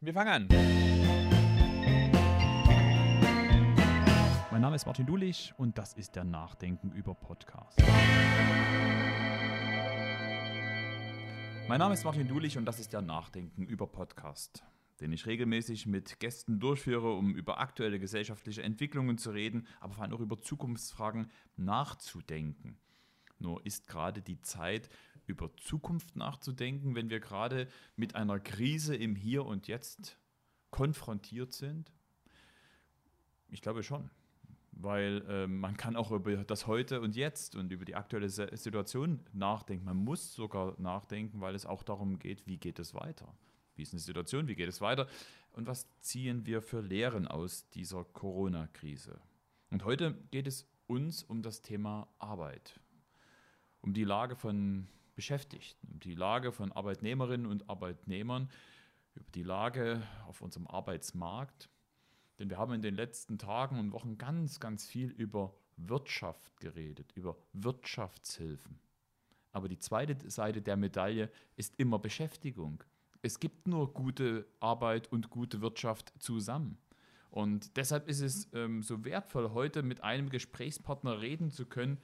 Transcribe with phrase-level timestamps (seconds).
[0.00, 0.46] Wir fangen an.
[4.52, 7.82] Mein Name ist Martin Dulich und das ist der Nachdenken über Podcast.
[11.66, 14.62] Mein Name ist Martin Dulich und das ist der Nachdenken über Podcast,
[15.00, 20.04] den ich regelmäßig mit Gästen durchführe, um über aktuelle gesellschaftliche Entwicklungen zu reden, aber vor
[20.04, 22.78] allem auch über Zukunftsfragen nachzudenken.
[23.40, 24.88] Nur ist gerade die Zeit,
[25.28, 30.18] über Zukunft nachzudenken, wenn wir gerade mit einer Krise im Hier und Jetzt
[30.70, 31.92] konfrontiert sind?
[33.48, 34.10] Ich glaube schon.
[34.72, 39.20] Weil äh, man kann auch über das Heute und Jetzt und über die aktuelle Situation
[39.32, 39.84] nachdenken.
[39.84, 43.34] Man muss sogar nachdenken, weil es auch darum geht, wie geht es weiter?
[43.74, 44.46] Wie ist eine Situation?
[44.46, 45.08] Wie geht es weiter?
[45.52, 49.20] Und was ziehen wir für Lehren aus dieser Corona-Krise?
[49.70, 52.80] Und heute geht es uns um das Thema Arbeit,
[53.80, 58.48] um die Lage von Beschäftigten, um die Lage von Arbeitnehmerinnen und Arbeitnehmern,
[59.16, 61.68] über die Lage auf unserem Arbeitsmarkt.
[62.38, 67.10] Denn wir haben in den letzten Tagen und Wochen ganz, ganz viel über Wirtschaft geredet,
[67.16, 68.78] über Wirtschaftshilfen.
[69.50, 72.84] Aber die zweite Seite der Medaille ist immer Beschäftigung.
[73.20, 76.78] Es gibt nur gute Arbeit und gute Wirtschaft zusammen.
[77.30, 81.98] Und deshalb ist es ähm, so wertvoll, heute mit einem Gesprächspartner reden zu können,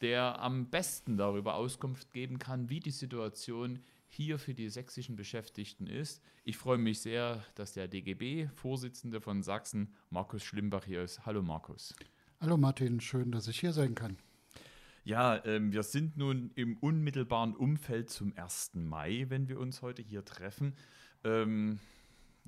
[0.00, 5.86] der am besten darüber Auskunft geben kann, wie die Situation hier für die sächsischen Beschäftigten
[5.86, 6.22] ist.
[6.44, 11.26] Ich freue mich sehr, dass der DGB-Vorsitzende von Sachsen, Markus Schlimbach, hier ist.
[11.26, 11.94] Hallo Markus.
[12.40, 14.16] Hallo Martin, schön, dass ich hier sein kann.
[15.04, 18.72] Ja, ähm, wir sind nun im unmittelbaren Umfeld zum 1.
[18.74, 20.74] Mai, wenn wir uns heute hier treffen.
[21.24, 21.80] Ähm,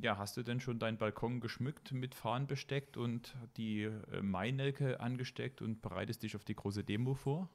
[0.03, 5.01] ja, hast du denn schon deinen Balkon geschmückt, mit Fahnen besteckt und die äh, Mainelke
[5.01, 7.49] angesteckt und bereitest dich auf die große Demo vor?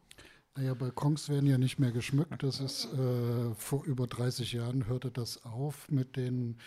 [0.57, 2.41] Naja, Balkons werden ja nicht mehr geschmückt.
[2.41, 6.57] Das ist äh, vor über 30 Jahren hörte das auf mit den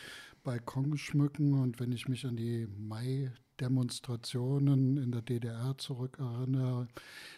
[0.45, 1.55] Balkonschmücken.
[1.55, 2.67] Und wenn ich mich an die
[3.59, 6.89] Mai-Demonstrationen in der DDR zurückerinnere,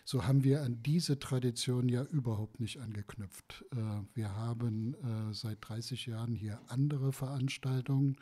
[0.05, 3.65] so haben wir an diese Tradition ja überhaupt nicht angeknüpft.
[3.73, 3.77] Äh,
[4.15, 8.17] wir haben äh, seit 30 Jahren hier andere Veranstaltungen.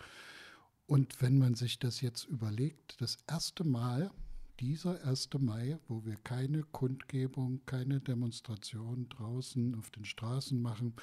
[0.87, 4.11] Und wenn man sich das jetzt überlegt, das erste Mal,
[4.61, 5.31] dieser 1.
[5.39, 10.95] Mai, wo wir keine Kundgebung, keine Demonstration draußen auf den Straßen machen,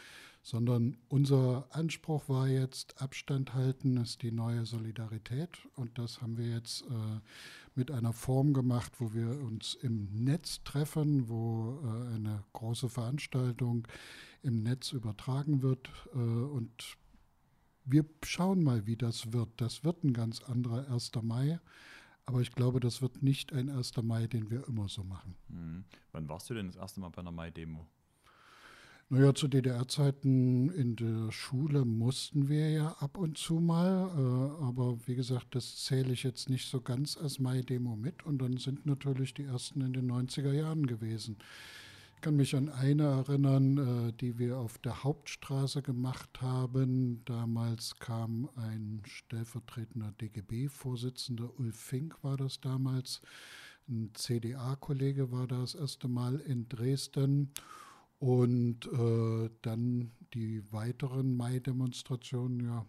[0.41, 5.49] sondern unser Anspruch war jetzt, Abstand halten ist die neue Solidarität.
[5.75, 7.19] Und das haben wir jetzt äh,
[7.75, 13.87] mit einer Form gemacht, wo wir uns im Netz treffen, wo äh, eine große Veranstaltung
[14.43, 15.89] im Netz übertragen wird.
[16.13, 16.97] Äh, und
[17.85, 19.49] wir schauen mal, wie das wird.
[19.57, 21.11] Das wird ein ganz anderer 1.
[21.21, 21.59] Mai.
[22.25, 23.97] Aber ich glaube, das wird nicht ein 1.
[24.01, 25.35] Mai, den wir immer so machen.
[25.47, 25.85] Mhm.
[26.11, 27.85] Wann warst du denn das erste Mal bei einer Mai-Demo?
[29.09, 34.97] Naja, zu DDR-Zeiten in der Schule mussten wir ja ab und zu mal, äh, aber
[35.05, 38.87] wie gesagt, das zähle ich jetzt nicht so ganz als Mai-Demo mit und dann sind
[38.87, 41.37] natürlich die ersten in den 90er Jahren gewesen
[42.25, 47.23] kann mich an eine erinnern, äh, die wir auf der Hauptstraße gemacht haben.
[47.25, 53.21] Damals kam ein stellvertretender DGB-Vorsitzender, Ulf Fink war das damals.
[53.87, 57.51] Ein CDA-Kollege war das erste Mal in Dresden.
[58.17, 62.87] Und äh, dann die weiteren Mai-Demonstrationen, ja,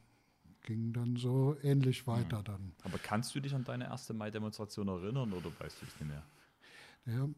[0.62, 2.72] gingen dann so ähnlich weiter dann.
[2.84, 6.22] Aber kannst du dich an deine erste Mai-Demonstration erinnern oder weißt du es nicht mehr?
[7.04, 7.28] Ja,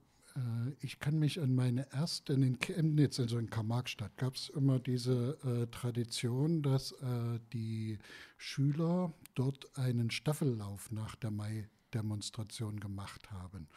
[0.80, 5.38] ich kann mich an meine erste, in Chemnitz, also in Karl-Marx-Stadt, gab es immer diese
[5.44, 7.98] äh, Tradition, dass äh, die
[8.36, 13.68] Schüler dort einen Staffellauf nach der Mai-Demonstration gemacht haben.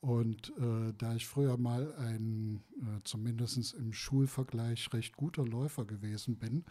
[0.00, 6.36] Und äh, da ich früher mal ein, äh, zumindest im Schulvergleich, recht guter Läufer gewesen
[6.36, 6.64] bin,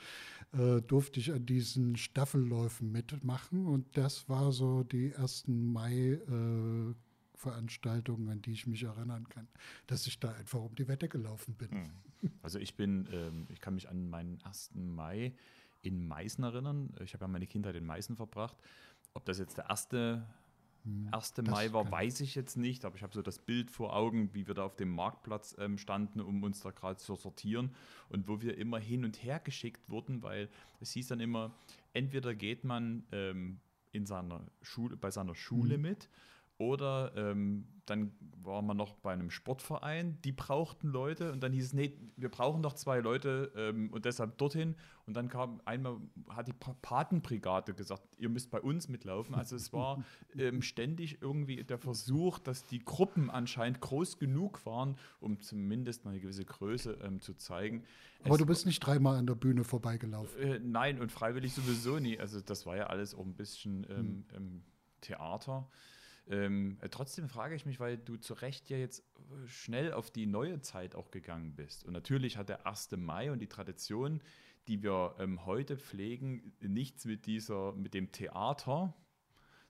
[0.53, 3.65] äh, durfte ich an diesen Staffelläufen mitmachen.
[3.65, 6.93] Und das war so die ersten Mai äh,
[7.37, 9.47] Veranstaltungen, an die ich mich erinnern kann,
[9.85, 11.71] dass ich da einfach um die Wette gelaufen bin.
[11.71, 12.31] Hm.
[12.41, 14.71] Also ich bin, ähm, ich kann mich an meinen 1.
[14.73, 15.33] Mai
[15.83, 16.93] in Meißen erinnern.
[17.03, 18.57] Ich habe ja meine Kindheit in Meißen verbracht.
[19.13, 20.27] Ob das jetzt der erste
[21.11, 21.33] 1.
[21.37, 24.33] Hm, Mai war, weiß ich jetzt nicht, aber ich habe so das Bild vor Augen,
[24.33, 27.75] wie wir da auf dem Marktplatz ähm, standen, um uns da gerade zu sortieren
[28.09, 30.49] und wo wir immer hin und her geschickt wurden, weil
[30.79, 31.53] es hieß dann immer,
[31.93, 33.59] entweder geht man ähm,
[33.91, 35.83] in seiner Schule, bei seiner Schule mhm.
[35.83, 36.09] mit
[36.57, 38.11] Oder ähm, dann
[38.43, 42.29] war man noch bei einem Sportverein, die brauchten Leute und dann hieß es, nee, wir
[42.29, 44.75] brauchen noch zwei Leute ähm, und deshalb dorthin.
[45.05, 45.97] Und dann kam einmal,
[46.29, 49.35] hat die Patenbrigade gesagt, ihr müsst bei uns mitlaufen.
[49.35, 50.03] Also es war
[50.37, 56.11] ähm, ständig irgendwie der Versuch, dass die Gruppen anscheinend groß genug waren, um zumindest mal
[56.11, 57.83] eine gewisse Größe ähm, zu zeigen.
[58.23, 60.41] Aber es, du bist nicht dreimal an der Bühne vorbeigelaufen.
[60.41, 62.19] Äh, nein, und freiwillig sowieso nie.
[62.19, 64.63] Also das war ja alles auch ein bisschen hm.
[65.01, 65.69] Theater.
[66.29, 70.11] Ähm, äh, trotzdem frage ich mich, weil du zu Recht ja jetzt äh, schnell auf
[70.11, 71.85] die neue Zeit auch gegangen bist.
[71.85, 72.91] Und natürlich hat der 1.
[72.97, 74.21] Mai und die Tradition,
[74.67, 78.93] die wir ähm, heute pflegen, nichts mit dieser, mit dem Theater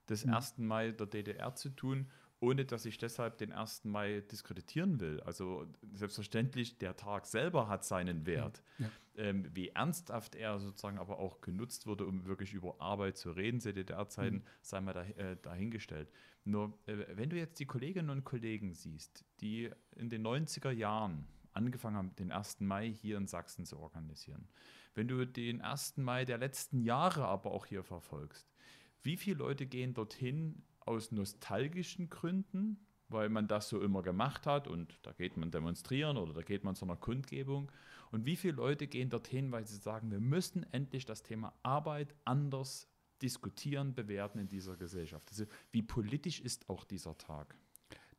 [0.08, 0.34] des mhm.
[0.34, 0.58] 1.
[0.58, 2.10] Mai der DDR zu tun,
[2.40, 3.84] ohne dass ich deshalb den 1.
[3.84, 5.20] Mai diskreditieren will.
[5.20, 8.62] Also selbstverständlich, der Tag selber hat seinen Wert.
[8.78, 8.90] Ja.
[9.18, 13.58] Ähm, wie ernsthaft er sozusagen aber auch genutzt wurde, um wirklich über Arbeit zu reden,
[13.58, 14.42] DDR-Zeiten, mhm.
[14.62, 16.08] sei mal da, äh, dahingestellt.
[16.44, 21.26] Nur, äh, wenn du jetzt die Kolleginnen und Kollegen siehst, die in den 90er Jahren
[21.52, 22.60] angefangen haben, den 1.
[22.60, 24.46] Mai hier in Sachsen zu organisieren,
[24.94, 25.96] wenn du den 1.
[25.96, 28.48] Mai der letzten Jahre aber auch hier verfolgst,
[29.02, 34.68] wie viele Leute gehen dorthin aus nostalgischen Gründen, weil man das so immer gemacht hat
[34.68, 37.70] und da geht man demonstrieren oder da geht man zu einer Kundgebung.
[38.10, 42.14] Und wie viele Leute gehen dorthin, weil sie sagen, wir müssen endlich das Thema Arbeit
[42.24, 42.88] anders
[43.22, 45.28] diskutieren, bewerten in dieser Gesellschaft.
[45.30, 47.56] Also wie politisch ist auch dieser Tag?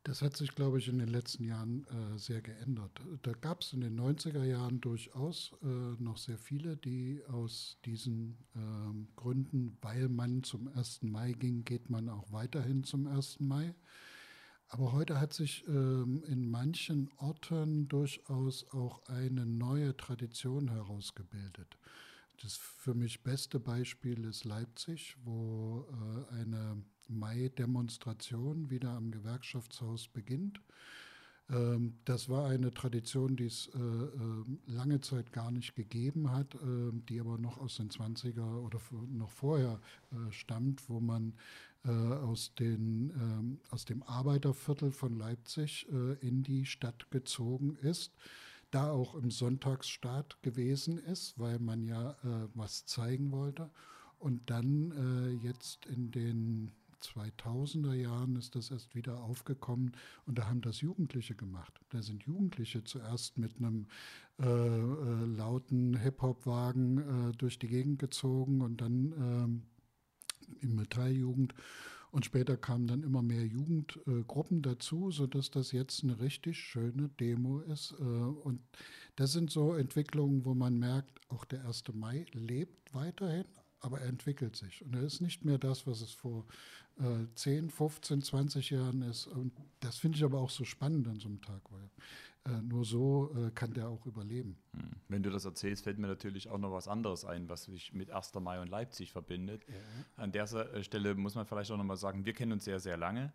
[0.04, 3.02] Das hat sich, glaube ich, in den letzten Jahren äh, sehr geändert.
[3.20, 8.38] Da gab es in den 90er Jahren durchaus äh, noch sehr viele, die aus diesen
[8.54, 8.60] äh,
[9.16, 11.02] Gründen, weil man zum 1.
[11.02, 13.40] Mai ging, geht man auch weiterhin zum 1.
[13.40, 13.74] Mai.
[14.72, 21.76] Aber heute hat sich ähm, in manchen Orten durchaus auch eine neue Tradition herausgebildet.
[22.40, 30.60] Das für mich beste Beispiel ist Leipzig, wo äh, eine Mai-Demonstration wieder am Gewerkschaftshaus beginnt.
[31.50, 36.54] Ähm, das war eine Tradition, die es äh, äh, lange Zeit gar nicht gegeben hat,
[36.54, 39.80] äh, die aber noch aus den 20er oder noch vorher
[40.12, 41.34] äh, stammt, wo man
[41.82, 45.88] aus, den, ähm, aus dem Arbeiterviertel von Leipzig
[46.20, 48.12] in die Stadt gezogen ist
[48.70, 53.70] da auch im Sonntagsstaat gewesen ist, weil man ja äh, was zeigen wollte.
[54.18, 59.92] Und dann äh, jetzt in den 2000er Jahren ist das erst wieder aufgekommen
[60.26, 61.80] und da haben das Jugendliche gemacht.
[61.90, 63.86] Da sind Jugendliche zuerst mit einem
[64.38, 69.62] äh, äh lauten Hip-Hop-Wagen äh, durch die Gegend gezogen und dann ähm,
[70.60, 71.54] im Metalljugend
[72.10, 77.08] und später kamen dann immer mehr Jugendgruppen äh, dazu, sodass das jetzt eine richtig schöne
[77.20, 77.94] Demo ist.
[78.00, 78.60] Äh, und
[79.16, 81.84] das sind so Entwicklungen, wo man merkt, auch der 1.
[81.94, 83.44] Mai lebt weiterhin,
[83.78, 84.84] aber er entwickelt sich.
[84.84, 86.46] Und er ist nicht mehr das, was es vor
[87.00, 89.26] äh, 10, 15, 20 Jahren ist.
[89.26, 91.90] Und das finde ich aber auch so spannend an so einem Tag, weil
[92.52, 94.56] äh, nur so äh, kann der auch überleben.
[94.72, 94.90] Hm.
[95.08, 98.10] Wenn du das erzählst, fällt mir natürlich auch noch was anderes ein, was sich mit
[98.10, 98.34] 1.
[98.34, 99.62] Mai und Leipzig verbindet.
[99.68, 99.74] Ja.
[100.16, 102.80] An der äh, Stelle muss man vielleicht auch noch mal sagen, wir kennen uns sehr,
[102.80, 103.32] sehr lange.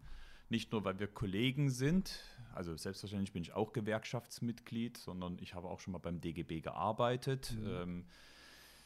[0.49, 2.19] Nicht nur, weil wir Kollegen sind,
[2.53, 7.55] also selbstverständlich bin ich auch Gewerkschaftsmitglied, sondern ich habe auch schon mal beim DGB gearbeitet.
[7.59, 7.67] Mhm.
[7.67, 8.05] Ähm,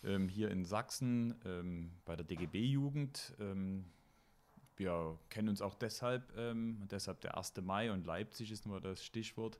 [0.03, 3.35] ähm, hier in Sachsen ähm, bei der DGB-Jugend.
[3.39, 3.85] Ähm,
[4.79, 7.53] wir kennen uns auch deshalb, ähm, deshalb der 1.
[7.61, 9.59] Mai und Leipzig ist nur das Stichwort,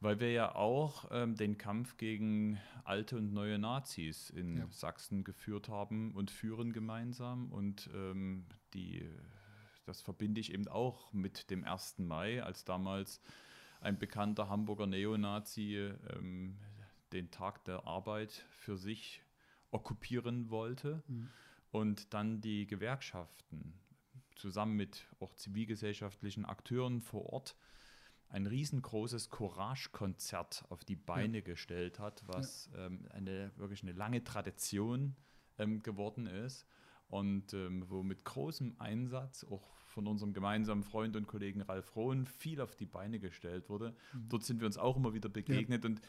[0.00, 4.66] weil wir ja auch ähm, den Kampf gegen alte und neue Nazis in ja.
[4.70, 7.52] Sachsen geführt haben und führen gemeinsam.
[7.52, 9.06] Und ähm, die,
[9.84, 11.98] das verbinde ich eben auch mit dem 1.
[11.98, 13.20] Mai, als damals
[13.82, 15.76] ein bekannter Hamburger Neonazi
[16.16, 16.56] ähm,
[17.12, 19.22] den Tag der Arbeit für sich
[19.70, 21.02] okkupieren wollte.
[21.06, 21.28] Mhm.
[21.70, 23.81] Und dann die Gewerkschaften
[24.42, 27.56] zusammen mit auch zivilgesellschaftlichen Akteuren vor Ort
[28.28, 31.44] ein riesengroßes Courage-Konzert auf die Beine ja.
[31.44, 32.86] gestellt hat, was ja.
[32.86, 35.14] ähm, eine wirklich eine lange Tradition
[35.58, 36.66] ähm, geworden ist
[37.08, 42.26] und ähm, wo mit großem Einsatz auch von unserem gemeinsamen Freund und Kollegen Ralf Rohn
[42.26, 43.94] viel auf die Beine gestellt wurde.
[44.12, 44.28] Mhm.
[44.30, 45.90] Dort sind wir uns auch immer wieder begegnet ja.
[45.90, 46.00] und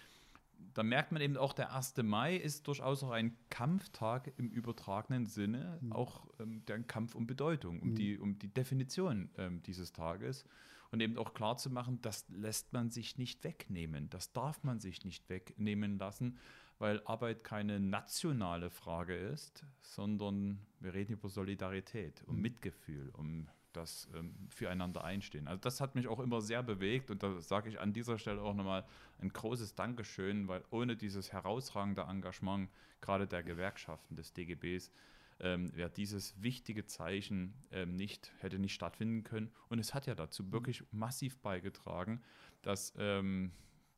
[0.74, 1.98] da merkt man eben auch, der 1.
[2.04, 5.92] Mai ist durchaus auch ein Kampftag im übertragenen Sinne, mhm.
[5.94, 7.96] auch ähm, der Kampf um Bedeutung, um, mhm.
[7.96, 10.46] die, um die Definition ähm, dieses Tages
[10.92, 14.80] und eben auch klar zu machen, das lässt man sich nicht wegnehmen, das darf man
[14.80, 16.38] sich nicht wegnehmen lassen,
[16.78, 22.42] weil Arbeit keine nationale Frage ist, sondern wir reden über Solidarität, um mhm.
[22.42, 25.48] Mitgefühl, um das ähm, füreinander einstehen.
[25.48, 28.42] Also das hat mich auch immer sehr bewegt und da sage ich an dieser Stelle
[28.42, 28.86] auch nochmal
[29.20, 32.70] ein großes Dankeschön, weil ohne dieses herausragende Engagement
[33.02, 34.92] gerade der Gewerkschaften des DGBs
[35.40, 39.52] ähm, wäre dieses wichtige Zeichen ähm, nicht, hätte nicht stattfinden können.
[39.70, 42.22] Und es hat ja dazu wirklich massiv beigetragen,
[42.62, 43.52] dass, ähm,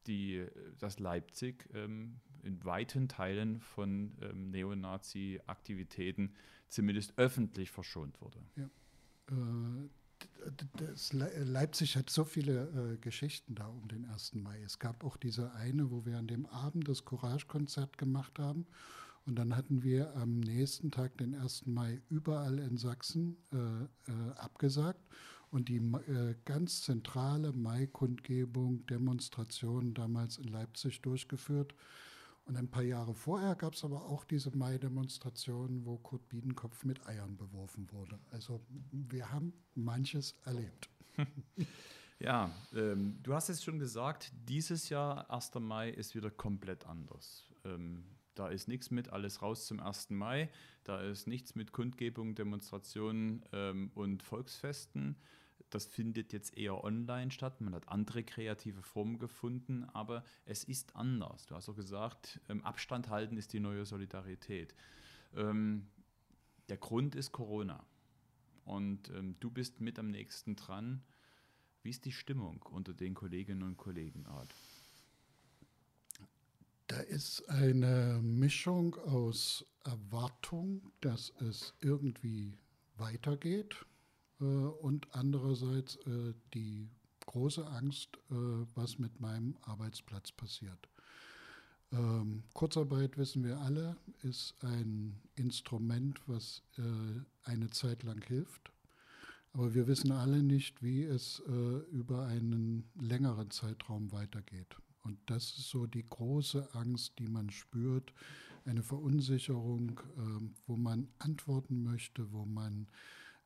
[0.08, 0.46] die,
[0.80, 6.34] dass Leipzig ähm, in weiten Teilen von ähm, Neonazi-Aktivitäten
[6.68, 8.40] zumindest öffentlich verschont wurde.
[8.56, 8.70] Ja.
[10.94, 14.34] Das Leipzig hat so viele äh, Geschichten da um den 1.
[14.36, 14.62] Mai.
[14.64, 18.68] Es gab auch diese eine, wo wir an dem Abend das Courage-Konzert gemacht haben.
[19.26, 21.66] Und dann hatten wir am nächsten Tag, den 1.
[21.66, 25.02] Mai, überall in Sachsen äh, äh, abgesagt
[25.50, 31.74] und die äh, ganz zentrale Mai-Kundgebung, Demonstration damals in Leipzig durchgeführt.
[32.46, 37.06] Und ein paar Jahre vorher gab es aber auch diese Mai-Demonstration, wo Kurt Biedenkopf mit
[37.08, 38.20] Eiern beworfen wurde.
[38.32, 38.62] Also
[38.92, 40.90] wir haben manches erlebt.
[42.20, 45.52] Ja, ähm, du hast es schon gesagt, dieses Jahr, 1.
[45.60, 47.44] Mai, ist wieder komplett anders.
[47.66, 50.12] Ähm, da ist nichts mit alles raus zum 1.
[50.12, 50.50] Mai,
[50.86, 55.18] da ist nichts mit Kundgebungen, Demonstrationen ähm, und Volksfesten,
[55.76, 57.60] das findet jetzt eher online statt.
[57.60, 61.48] Man hat andere kreative Formen gefunden, aber es ist anders.
[61.48, 64.74] Du hast auch gesagt, ähm, Abstand halten ist die neue Solidarität.
[65.36, 65.88] Ähm,
[66.70, 67.86] der Grund ist Corona.
[68.64, 71.04] Und ähm, du bist mit am nächsten dran.
[71.84, 74.56] Wie ist die Stimmung unter den Kolleginnen und Kollegen, Art?
[76.88, 82.58] Da ist eine Mischung aus Erwartung, dass es irgendwie
[82.96, 83.86] weitergeht
[84.40, 86.90] und andererseits äh, die
[87.26, 88.34] große Angst, äh,
[88.76, 90.90] was mit meinem Arbeitsplatz passiert.
[91.92, 96.64] Ähm, Kurzarbeit, wissen wir alle, ist ein Instrument, was
[97.44, 98.72] eine Zeit lang hilft.
[99.54, 101.42] Aber wir wissen alle nicht, wie es
[101.92, 104.76] über einen längeren Zeitraum weitergeht.
[105.04, 108.14] Und das ist so die große Angst, die man spürt,
[108.66, 110.02] eine Verunsicherung,
[110.66, 112.88] wo man antworten möchte, wo man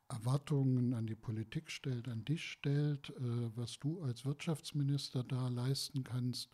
[0.10, 6.04] Erwartungen an die Politik stellt, an dich stellt, äh, was du als Wirtschaftsminister da leisten
[6.04, 6.50] kannst.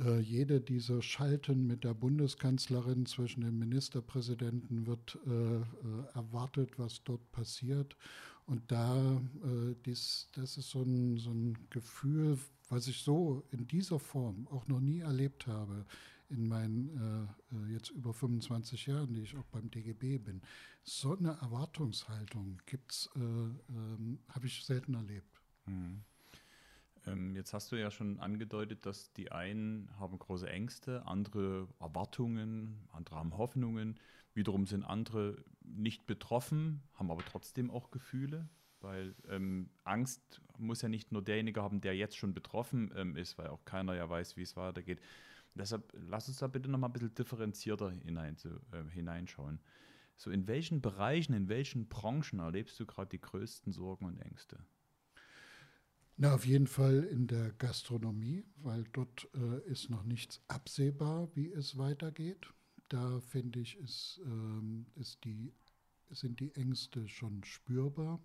[0.00, 5.60] Äh, jede dieser Schalten mit der Bundeskanzlerin zwischen den Ministerpräsidenten wird äh,
[6.14, 7.96] erwartet, was dort passiert.
[8.44, 9.22] Und da,
[9.86, 12.36] dies, das ist so ein, so ein Gefühl,
[12.68, 15.86] was ich so in dieser Form auch noch nie erlebt habe
[16.32, 20.42] in meinen äh, äh jetzt über 25 Jahren, die ich auch beim DGB bin.
[20.82, 25.40] So eine Erwartungshaltung gibt's, äh, ähm, habe ich selten erlebt.
[25.66, 26.02] Mhm.
[27.06, 32.78] Ähm, jetzt hast du ja schon angedeutet, dass die einen haben große Ängste, andere Erwartungen,
[32.92, 33.98] andere haben Hoffnungen.
[34.34, 38.48] Wiederum sind andere nicht betroffen, haben aber trotzdem auch Gefühle.
[38.80, 43.38] Weil ähm, Angst muss ja nicht nur derjenige haben, der jetzt schon betroffen ähm, ist,
[43.38, 45.00] weil auch keiner ja weiß, wie es weitergeht.
[45.54, 49.60] Deshalb lass uns da bitte noch mal ein bisschen differenzierter hinein, zu, äh, hineinschauen.
[50.16, 54.58] So, in welchen Bereichen, in welchen Branchen erlebst du gerade die größten Sorgen und Ängste?
[56.16, 61.50] Na, auf jeden Fall in der Gastronomie, weil dort äh, ist noch nichts absehbar, wie
[61.50, 62.46] es weitergeht.
[62.88, 65.52] Da finde ich, ist, ähm, ist die,
[66.10, 68.20] sind die Ängste schon spürbar.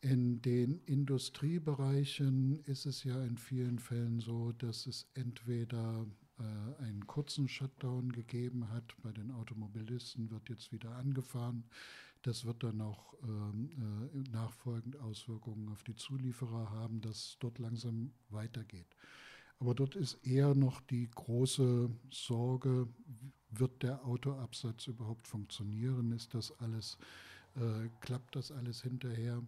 [0.00, 6.06] In den Industriebereichen ist es ja in vielen Fällen so, dass es entweder
[6.78, 8.94] einen kurzen Shutdown gegeben hat.
[9.02, 11.64] Bei den Automobilisten wird jetzt wieder angefahren.
[12.22, 13.70] Das wird dann auch ähm,
[14.14, 18.86] äh, nachfolgend Auswirkungen auf die Zulieferer haben, dass dort langsam weitergeht.
[19.60, 22.88] Aber dort ist eher noch die große Sorge,
[23.50, 26.12] wird der Autoabsatz überhaupt funktionieren?
[26.12, 26.98] Ist das alles,
[27.56, 29.42] äh, klappt das alles hinterher?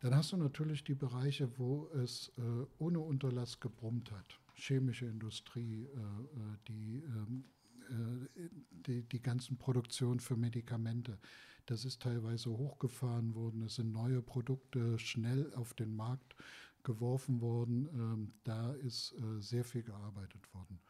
[0.00, 5.84] Dann hast du natürlich die Bereiche, wo es äh, ohne Unterlass gebrummt hat chemische Industrie,
[5.84, 7.44] äh, äh, die, ähm,
[7.90, 11.18] äh, die, die ganzen Produktionen für Medikamente.
[11.66, 13.62] Das ist teilweise hochgefahren worden.
[13.62, 16.34] Es sind neue Produkte schnell auf den Markt
[16.82, 17.88] geworfen worden.
[17.92, 20.80] Ähm, da ist sehr viel gearbeitet worden.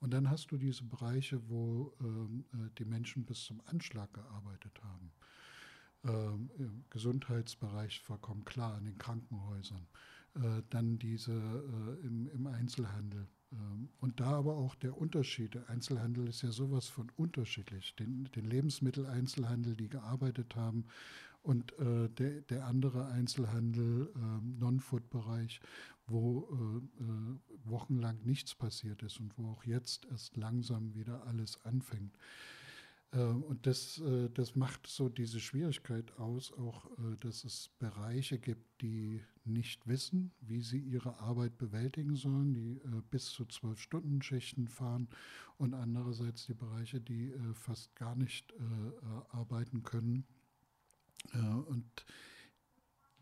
[0.00, 2.44] Und dann hast du diese Bereiche, wo ähm,
[2.78, 5.10] die Menschen bis zum Anschlag gearbeitet haben.
[6.04, 9.88] Im Gesundheitsbereich vollkommen klar, in den Krankenhäusern.
[10.34, 13.26] Äh, dann diese äh, im, im, Einzelhandel.
[13.52, 15.54] Ähm, und da aber auch der Unterschied.
[15.54, 17.94] Der Einzelhandel ist ja sowas von unterschiedlich.
[17.96, 20.84] Den, den Lebensmitteleinzelhandel, die gearbeitet haben,
[21.42, 25.60] und äh, der, der andere Einzelhandel, äh, Non-Food-Bereich,
[26.06, 31.64] wo äh, äh, wochenlang nichts passiert ist und wo auch jetzt erst langsam wieder alles
[31.64, 32.16] anfängt.
[33.12, 38.38] Äh, und das, äh, das macht so diese Schwierigkeit aus, auch äh, dass es Bereiche
[38.38, 44.20] gibt, die nicht wissen, wie sie ihre Arbeit bewältigen sollen, die bis zu zwölf Stunden
[44.20, 45.08] Schichten fahren
[45.56, 48.52] und andererseits die Bereiche, die fast gar nicht
[49.30, 50.26] arbeiten können.
[51.32, 52.04] Und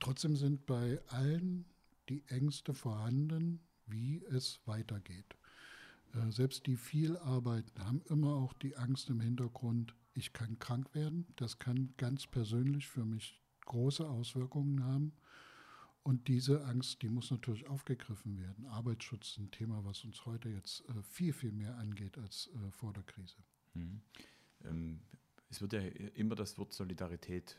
[0.00, 1.64] trotzdem sind bei allen
[2.08, 5.36] die Ängste vorhanden, wie es weitergeht.
[6.16, 10.94] Äh, selbst die viel arbeiten, haben immer auch die Angst im Hintergrund, ich kann krank
[10.94, 11.26] werden.
[11.36, 15.12] Das kann ganz persönlich für mich große Auswirkungen haben.
[16.02, 18.66] Und diese Angst, die muss natürlich aufgegriffen werden.
[18.66, 22.70] Arbeitsschutz ist ein Thema, was uns heute jetzt äh, viel, viel mehr angeht als äh,
[22.70, 23.36] vor der Krise.
[24.64, 25.00] Ähm,
[25.48, 27.56] es wird ja immer das Wort Solidarität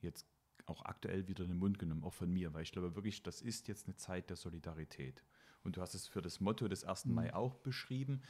[0.00, 0.26] jetzt
[0.66, 3.42] auch aktuell wieder in den Mund genommen, auch von mir, weil ich glaube wirklich, das
[3.42, 5.22] ist jetzt eine Zeit der Solidarität.
[5.64, 7.06] Und du hast es für das Motto des 1.
[7.06, 7.14] Mhm.
[7.14, 8.22] Mai auch beschrieben.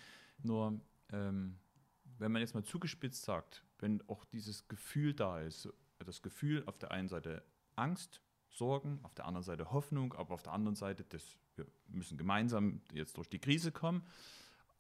[0.43, 0.81] Nur,
[1.13, 1.59] ähm,
[2.19, 5.69] wenn man jetzt mal zugespitzt sagt, wenn auch dieses Gefühl da ist,
[5.99, 7.43] das Gefühl auf der einen Seite
[7.77, 12.19] Angst, Sorgen, auf der anderen Seite Hoffnung, aber auf der anderen Seite, das, wir müssen
[12.19, 14.03] gemeinsam jetzt durch die Krise kommen.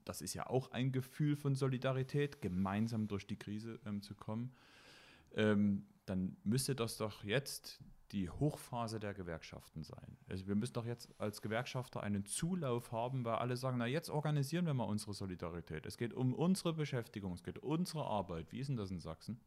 [0.04, 4.52] Das ist ja auch ein Gefühl von Solidarität, gemeinsam durch die Krise ähm, zu kommen.
[5.34, 7.80] Ähm, dann müsste das doch jetzt
[8.12, 10.18] die Hochphase der Gewerkschaften sein.
[10.28, 14.10] Also wir müssen doch jetzt als Gewerkschafter einen Zulauf haben, weil alle sagen, na jetzt
[14.10, 15.86] organisieren wir mal unsere Solidarität.
[15.86, 18.50] Es geht um unsere Beschäftigung, es geht um unsere Arbeit.
[18.50, 19.40] Wie ist denn das in Sachsen?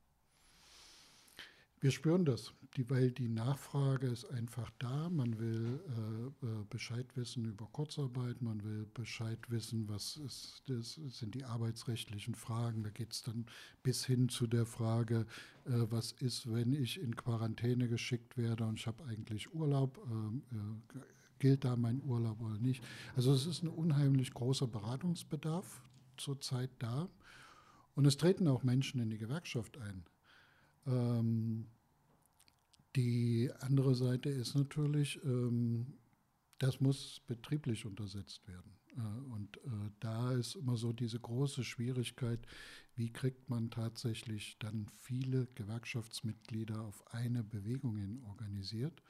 [1.84, 5.10] Wir spüren das, die, weil die Nachfrage ist einfach da.
[5.10, 10.94] Man will äh, äh, Bescheid wissen über Kurzarbeit, man will Bescheid wissen, was ist, das
[11.10, 12.84] sind die arbeitsrechtlichen Fragen.
[12.84, 13.48] Da geht es dann
[13.84, 15.26] bis hin zu der Frage,
[15.66, 20.00] äh, was ist, wenn ich in Quarantäne geschickt werde und ich habe eigentlich Urlaub.
[20.10, 21.00] Ähm, äh,
[21.40, 22.82] gilt da mein Urlaub oder nicht?
[23.18, 25.82] Also es ist ein unheimlich großer Beratungsbedarf
[26.16, 27.10] zurzeit da.
[27.94, 30.06] Und es treten auch Menschen in die Gewerkschaft ein.
[30.86, 31.68] Ähm,
[32.96, 35.94] die andere Seite ist natürlich, ähm,
[36.60, 38.74] das muss betrieblich untersetzt werden.
[38.96, 42.40] Äh, und äh, da ist immer so diese große Schwierigkeit,
[42.96, 49.02] wie kriegt man tatsächlich dann viele Gewerkschaftsmitglieder auf eine Bewegung hin organisiert.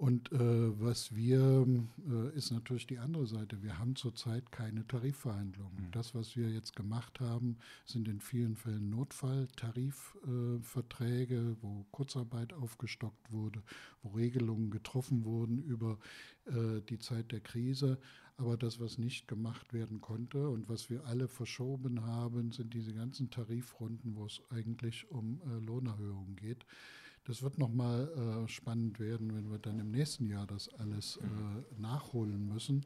[0.00, 1.66] Und äh, was wir,
[2.08, 3.62] äh, ist natürlich die andere Seite.
[3.62, 5.88] Wir haben zurzeit keine Tarifverhandlungen.
[5.88, 5.90] Mhm.
[5.90, 13.30] Das, was wir jetzt gemacht haben, sind in vielen Fällen Notfalltarifverträge, äh, wo Kurzarbeit aufgestockt
[13.30, 13.62] wurde,
[14.02, 15.98] wo Regelungen getroffen wurden über
[16.46, 17.98] äh, die Zeit der Krise.
[18.38, 22.94] Aber das, was nicht gemacht werden konnte und was wir alle verschoben haben, sind diese
[22.94, 26.64] ganzen Tarifrunden, wo es eigentlich um äh, Lohnerhöhungen geht.
[27.30, 28.08] Das wird nochmal
[28.44, 32.84] äh, spannend werden, wenn wir dann im nächsten Jahr das alles äh, nachholen müssen.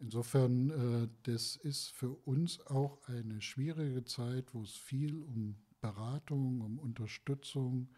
[0.00, 6.62] Insofern, äh, das ist für uns auch eine schwierige Zeit, wo es viel um Beratung,
[6.62, 7.88] um Unterstützung,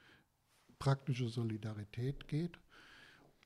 [0.79, 2.61] praktische Solidarität geht.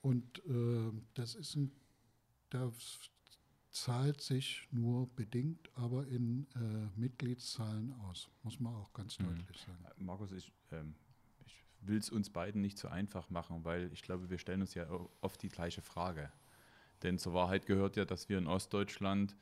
[0.01, 1.71] Und äh, das ist ein,
[2.51, 3.09] das
[3.71, 9.27] zahlt sich nur bedingt, aber in äh, Mitgliedszahlen aus, muss man auch ganz mhm.
[9.27, 9.85] deutlich sagen.
[10.05, 10.97] Markus, ich ähm,
[11.83, 14.87] will es uns beiden nicht so einfach machen, weil ich glaube, wir stellen uns ja
[15.21, 16.31] oft die gleiche Frage.
[17.03, 19.37] Denn zur Wahrheit gehört ja, dass wir in Ostdeutschland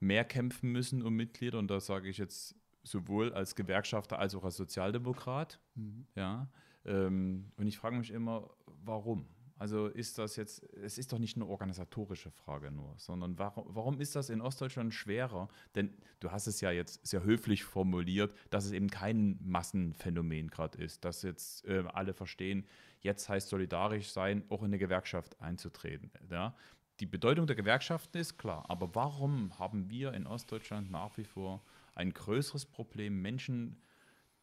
[0.00, 1.58] mehr kämpfen müssen um Mitglieder.
[1.58, 5.60] Und da sage ich jetzt sowohl als Gewerkschafter als auch als Sozialdemokrat.
[5.74, 6.06] Mhm.
[6.14, 6.48] Ja,
[6.84, 8.48] ähm, und ich frage mich immer,
[8.84, 9.26] warum?
[9.58, 14.00] Also ist das jetzt, es ist doch nicht eine organisatorische Frage nur, sondern warum, warum
[14.00, 15.48] ist das in Ostdeutschland schwerer?
[15.74, 20.78] Denn du hast es ja jetzt sehr höflich formuliert, dass es eben kein Massenphänomen gerade
[20.78, 22.66] ist, dass jetzt äh, alle verstehen,
[23.00, 26.12] jetzt heißt solidarisch sein, auch in eine Gewerkschaft einzutreten.
[26.30, 26.54] Ja?
[27.00, 31.64] Die Bedeutung der Gewerkschaften ist klar, aber warum haben wir in Ostdeutschland nach wie vor
[31.96, 33.82] ein größeres Problem, Menschen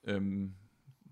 [0.03, 0.55] ähm,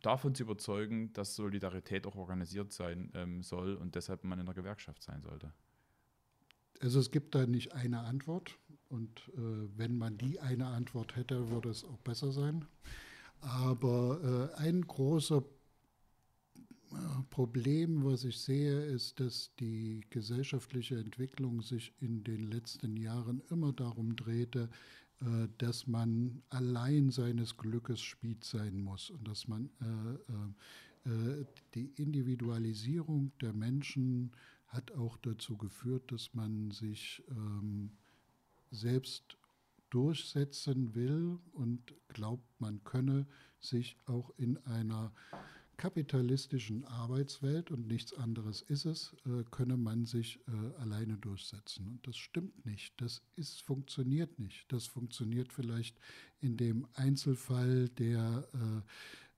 [0.06, 4.56] davon zu überzeugen, dass Solidarität auch organisiert sein ähm, soll und deshalb man in der
[4.56, 5.52] Gewerkschaft sein sollte?
[6.82, 8.58] Also es gibt da nicht eine Antwort
[8.90, 12.66] und äh, wenn man die eine Antwort hätte, würde es auch besser sein.
[13.40, 15.44] Aber äh, ein großer
[16.92, 23.42] äh, Problem, was ich sehe, ist, dass die gesellschaftliche Entwicklung sich in den letzten Jahren
[23.50, 24.70] immer darum drehte,
[25.22, 31.92] äh, dass man allein seines Glückes Schmied sein muss und dass man äh, äh, die
[31.96, 34.32] Individualisierung der Menschen
[34.68, 37.92] hat auch dazu geführt, dass man sich ähm,
[38.72, 39.38] selbst
[39.90, 43.28] durchsetzen will und glaubt, man könne
[43.60, 45.14] sich auch in einer
[45.84, 51.90] kapitalistischen Arbeitswelt, und nichts anderes ist es, äh, könne man sich äh, alleine durchsetzen.
[51.90, 52.94] Und das stimmt nicht.
[53.02, 54.72] Das ist, funktioniert nicht.
[54.72, 56.00] Das funktioniert vielleicht
[56.40, 58.48] in dem Einzelfall, der,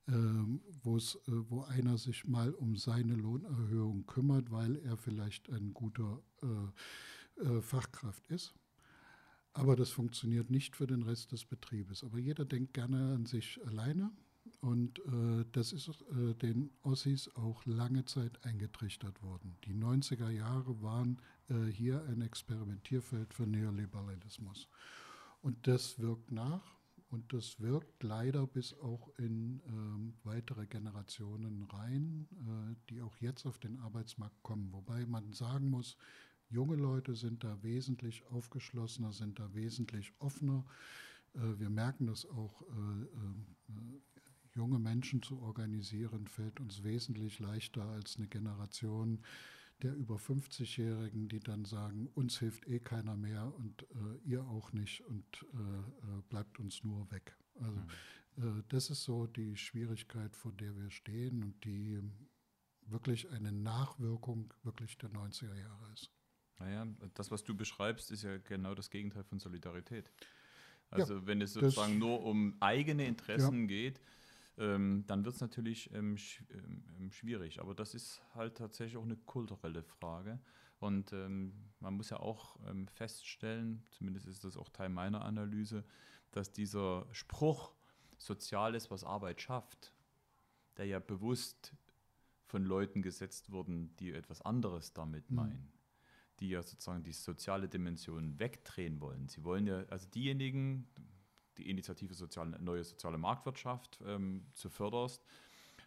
[0.06, 1.00] äh, ähm, äh,
[1.48, 7.60] wo einer sich mal um seine Lohnerhöhung kümmert, weil er vielleicht ein guter äh, äh,
[7.60, 8.54] Fachkraft ist.
[9.52, 12.04] Aber das funktioniert nicht für den Rest des Betriebes.
[12.04, 14.12] Aber jeder denkt gerne an sich alleine
[14.60, 19.56] und äh, das ist äh, den Ossis auch lange Zeit eingetrichtert worden.
[19.64, 24.68] Die 90er Jahre waren äh, hier ein Experimentierfeld für Neoliberalismus.
[25.42, 26.76] Und das wirkt nach
[27.10, 33.46] und das wirkt leider bis auch in ähm, weitere Generationen rein, äh, die auch jetzt
[33.46, 34.72] auf den Arbeitsmarkt kommen.
[34.72, 35.96] Wobei man sagen muss,
[36.48, 40.64] junge Leute sind da wesentlich aufgeschlossener, sind da wesentlich offener.
[41.34, 44.15] Äh, wir merken das auch äh,
[44.56, 49.22] junge Menschen zu organisieren, fällt uns wesentlich leichter als eine Generation
[49.82, 54.72] der über 50-Jährigen, die dann sagen, uns hilft eh keiner mehr und äh, ihr auch
[54.72, 57.36] nicht und äh, äh bleibt uns nur weg.
[57.60, 57.80] Also
[58.36, 58.60] mhm.
[58.60, 62.00] äh, das ist so die Schwierigkeit, vor der wir stehen und die
[62.86, 66.10] wirklich eine Nachwirkung wirklich der 90er Jahre ist.
[66.58, 70.10] Naja, das, was du beschreibst, ist ja genau das Gegenteil von Solidarität.
[70.88, 73.66] Also ja, wenn es sozusagen nur um eigene Interessen ja.
[73.66, 74.00] geht,
[74.58, 77.60] ähm, dann wird es natürlich ähm, sch ähm, ähm, schwierig.
[77.60, 80.40] Aber das ist halt tatsächlich auch eine kulturelle Frage.
[80.78, 85.84] Und ähm, man muss ja auch ähm, feststellen, zumindest ist das auch Teil meiner Analyse,
[86.32, 87.72] dass dieser Spruch,
[88.18, 89.92] Soziales, was Arbeit schafft,
[90.78, 91.74] der ja bewusst
[92.46, 95.36] von Leuten gesetzt wurden, die etwas anderes damit mhm.
[95.36, 95.72] meinen,
[96.40, 99.28] die ja sozusagen die soziale Dimension wegdrehen wollen.
[99.28, 100.88] Sie wollen ja, also diejenigen,
[101.58, 105.24] die Initiative soziale, Neue Soziale Marktwirtschaft ähm, zu förderst,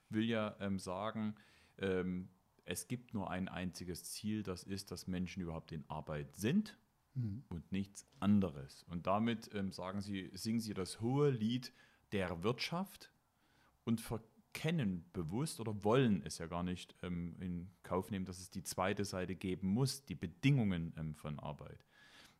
[0.10, 1.36] will ja ähm, sagen,
[1.78, 2.30] ähm,
[2.66, 6.78] es gibt nur ein einziges Ziel, das ist, dass Menschen überhaupt in Arbeit sind
[7.16, 7.44] mhm.
[7.50, 8.84] und nichts anderes.
[8.84, 11.74] Und damit ähm, sagen sie, singen sie das hohe Lied
[12.12, 13.12] der Wirtschaft
[13.86, 18.50] und verkennen bewusst oder wollen es ja gar nicht ähm, in Kauf nehmen, dass es
[18.50, 21.86] die zweite Seite geben muss, die Bedingungen ähm, von Arbeit.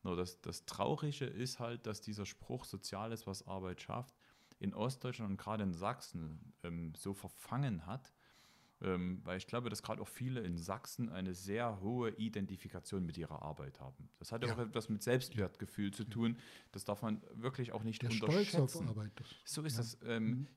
[0.04, 4.16] Nur das, das Traurige ist halt, dass dieser Spruch Soziales, was Arbeit schafft,
[4.60, 8.14] in Ostdeutschland und gerade in Sachsen ähm, so verfangen hat,
[8.82, 13.18] ähm, weil ich glaube, dass gerade auch viele in Sachsen eine sehr hohe Identifikation mit
[13.18, 14.10] ihrer Arbeit haben.
[14.20, 16.38] Das hat ja, auch etwas mit Selbstwertgefühl zu tun.
[16.72, 18.70] Das darf man wirklich auch nicht Der unterschätzen.
[18.70, 19.12] Stolz auf Arbeit.
[19.44, 19.80] So ist ja.
[19.80, 19.98] das.
[20.06, 20.48] Ähm,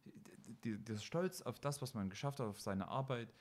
[0.64, 0.84] mhm.
[0.84, 3.32] der Stolz auf das, was man geschafft hat, auf seine Arbeit,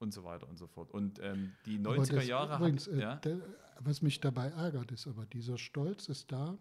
[0.00, 0.90] und so weiter und so fort.
[0.90, 3.16] Und ähm, die 90er Jahre übrigens, hat, äh, ja?
[3.16, 3.40] der,
[3.80, 6.58] was mich dabei ärgert, ist aber, dieser Stolz ist da,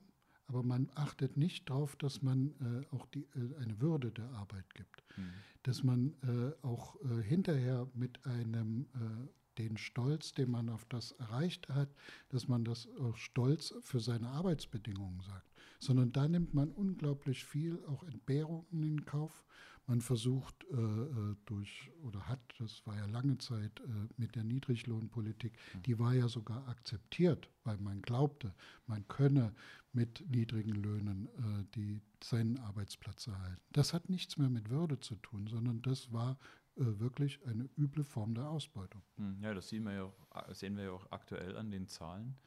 [0.47, 4.73] aber man achtet nicht darauf, dass man äh, auch die, äh, eine Würde der Arbeit
[4.73, 5.03] gibt.
[5.15, 5.33] Mhm.
[5.63, 11.11] Dass man äh, auch äh, hinterher mit einem äh, den Stolz, den man auf das
[11.13, 11.89] erreicht hat,
[12.29, 15.51] dass man das auch stolz für seine Arbeitsbedingungen sagt.
[15.79, 19.43] Sondern da nimmt man unglaublich viel auch Entbehrungen in Kauf
[19.89, 24.43] man versucht äh, äh, durch, oder hat, das war ja lange Zeit äh, mit der
[24.43, 25.81] Niedriglohnpolitik, mhm.
[25.81, 28.53] die war ja sogar akzeptiert, weil man glaubte,
[28.85, 29.51] man könne
[29.91, 33.61] mit niedrigen Löhnen äh, die, seinen Arbeitsplatz erhalten.
[33.71, 36.37] Das hat nichts mehr mit Würde zu tun, sondern das war
[36.75, 39.01] äh, wirklich eine üble Form der Ausbeutung.
[39.15, 42.37] Hm, ja, das sehen wir ja auch, sehen wir ja auch aktuell an den Zahlen.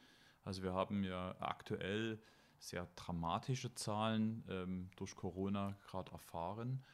[0.44, 2.20] Also wir haben ja aktuell
[2.60, 6.84] sehr dramatische Zahlen ähm, durch Corona gerade erfahren.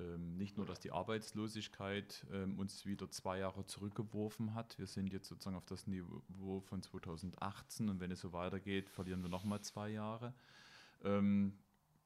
[0.00, 4.78] Ähm, nicht nur, dass die Arbeitslosigkeit ähm, uns wieder zwei Jahre zurückgeworfen hat.
[4.78, 9.22] Wir sind jetzt sozusagen auf das Niveau von 2018 und wenn es so weitergeht, verlieren
[9.22, 10.34] wir nochmal zwei Jahre.
[11.02, 11.58] Ähm,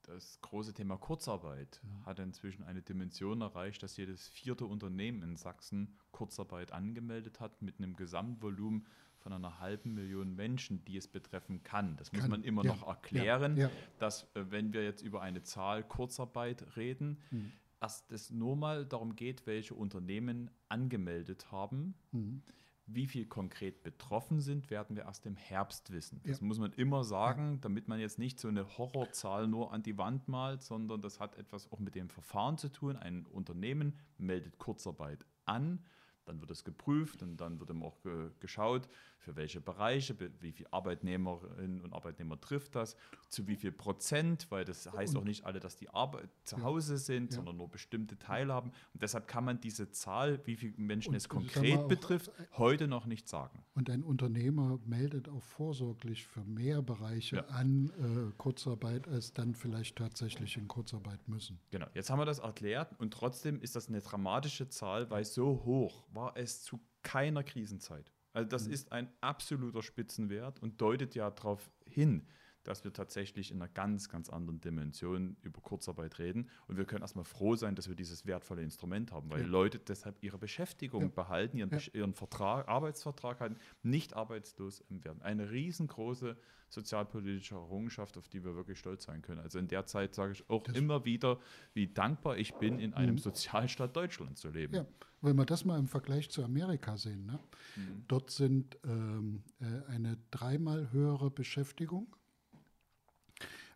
[0.02, 2.06] das große Thema Kurzarbeit ja.
[2.06, 7.78] hat inzwischen eine Dimension erreicht, dass jedes vierte Unternehmen in Sachsen Kurzarbeit angemeldet hat mit
[7.78, 8.86] einem Gesamtvolumen
[9.18, 11.96] von einer halben Million Menschen, die es betreffen kann.
[11.96, 12.20] Das kann.
[12.20, 12.72] muss man immer ja.
[12.72, 13.70] noch erklären, ja.
[13.98, 18.86] dass äh, wenn wir jetzt über eine Zahl Kurzarbeit reden, hm erst es nur mal
[18.86, 21.94] darum geht, welche Unternehmen angemeldet haben.
[22.12, 22.42] Mhm.
[22.86, 26.20] Wie viel konkret betroffen sind, werden wir erst im Herbst wissen.
[26.24, 26.46] Das ja.
[26.46, 30.28] muss man immer sagen, damit man jetzt nicht so eine Horrorzahl nur an die Wand
[30.28, 32.96] malt, sondern das hat etwas auch mit dem Verfahren zu tun.
[32.96, 35.84] Ein Unternehmen meldet Kurzarbeit an,
[36.24, 38.88] Dann wird es geprüft und dann wird immer auch ge geschaut,
[39.22, 42.96] für welche Bereiche, wie viele Arbeitnehmerinnen und Arbeitnehmer trifft das,
[43.28, 46.98] zu wie viel Prozent, weil das heißt auch nicht alle, dass die Arbeit zu Hause
[46.98, 47.36] sind, ja.
[47.36, 48.70] sondern nur bestimmte Teile haben.
[48.92, 53.06] Und deshalb kann man diese Zahl, wie viele Menschen und, es konkret betrifft, heute noch
[53.06, 53.64] nicht sagen.
[53.74, 57.46] Und ein Unternehmer meldet auch vorsorglich für mehr Bereiche ja.
[57.46, 61.60] an äh, Kurzarbeit, als dann vielleicht tatsächlich in Kurzarbeit müssen.
[61.70, 65.62] Genau, jetzt haben wir das erklärt und trotzdem ist das eine dramatische Zahl, weil so
[65.64, 68.10] hoch war es zu keiner Krisenzeit.
[68.32, 68.72] Also das mhm.
[68.72, 72.26] ist ein absoluter Spitzenwert und deutet ja darauf hin,
[72.64, 76.48] dass wir tatsächlich in einer ganz, ganz anderen Dimension über Kurzarbeit reden.
[76.68, 79.46] Und wir können erstmal froh sein, dass wir dieses wertvolle Instrument haben, weil ja.
[79.46, 81.08] Leute deshalb ihre Beschäftigung ja.
[81.08, 81.78] behalten, ihren, ja.
[81.92, 85.22] ihren Vertrag, Arbeitsvertrag halten, nicht arbeitslos werden.
[85.22, 86.36] Eine riesengroße
[86.68, 89.40] sozialpolitische Errungenschaft, auf die wir wirklich stolz sein können.
[89.40, 91.38] Also in der Zeit sage ich auch das immer wieder,
[91.74, 93.18] wie dankbar ich bin, in einem mhm.
[93.18, 94.74] Sozialstaat Deutschland zu leben.
[94.74, 94.86] Ja,
[95.20, 97.38] wenn wir das mal im Vergleich zu Amerika sehen, ne?
[97.76, 98.04] Mhm.
[98.08, 102.16] dort sind ähm, äh, eine dreimal höhere Beschäftigung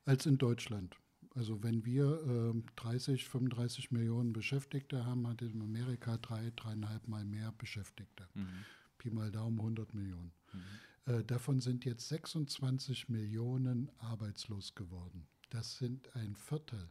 [0.06, 0.96] als in Deutschland.
[1.34, 7.24] Also wenn wir äh, 30, 35 Millionen Beschäftigte haben, hat in Amerika drei, dreieinhalb Mal
[7.26, 8.26] mehr Beschäftigte.
[8.32, 8.64] Mhm.
[8.96, 10.32] Pi mal Daumen 100 Millionen.
[10.54, 11.12] Mhm.
[11.12, 15.26] Äh, davon sind jetzt 26 Millionen arbeitslos geworden.
[15.50, 16.88] Das sind ein Viertel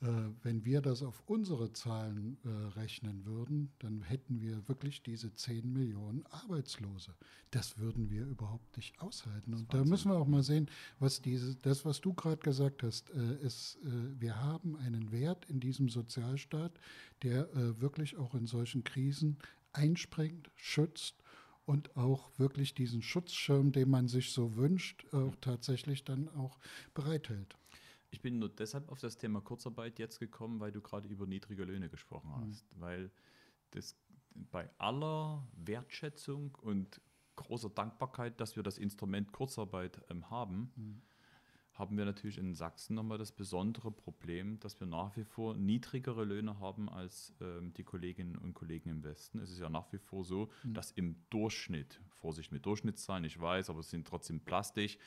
[0.00, 5.72] wenn wir das auf unsere Zahlen äh, rechnen würden, dann hätten wir wirklich diese 10
[5.72, 7.14] Millionen Arbeitslose.
[7.50, 9.54] Das würden wir überhaupt nicht aushalten.
[9.54, 13.08] Und da müssen wir auch mal sehen, was diese, das, was du gerade gesagt hast,
[13.10, 16.78] äh, ist, äh, wir haben einen Wert in diesem Sozialstaat,
[17.22, 19.38] der äh, wirklich auch in solchen Krisen
[19.72, 21.22] einspringt, schützt
[21.64, 26.58] und auch wirklich diesen Schutzschirm, den man sich so wünscht, auch tatsächlich dann auch
[26.94, 27.56] bereithält.
[28.10, 31.64] Ich bin nur deshalb auf das Thema Kurzarbeit jetzt gekommen, weil du gerade über niedrige
[31.64, 32.50] Löhne gesprochen mhm.
[32.50, 32.74] hast.
[32.74, 32.80] Mhm.
[32.80, 33.10] Weil
[33.70, 33.96] das
[34.34, 37.00] bei aller Wertschätzung und
[37.36, 41.02] großer Dankbarkeit, dass wir das Instrument Kurzarbeit ähm, haben, mhm.
[41.74, 46.24] haben wir natürlich in Sachsen nochmal das besondere Problem, dass wir nach wie vor niedrigere
[46.24, 49.38] Löhne haben als ähm, die Kolleginnen und Kollegen im Westen.
[49.38, 50.74] Es ist ja nach wie vor so, mhm.
[50.74, 54.98] dass im Durchschnitt, Vorsicht mit Durchschnittszahlen, ich weiß, aber es sind trotzdem plastisch,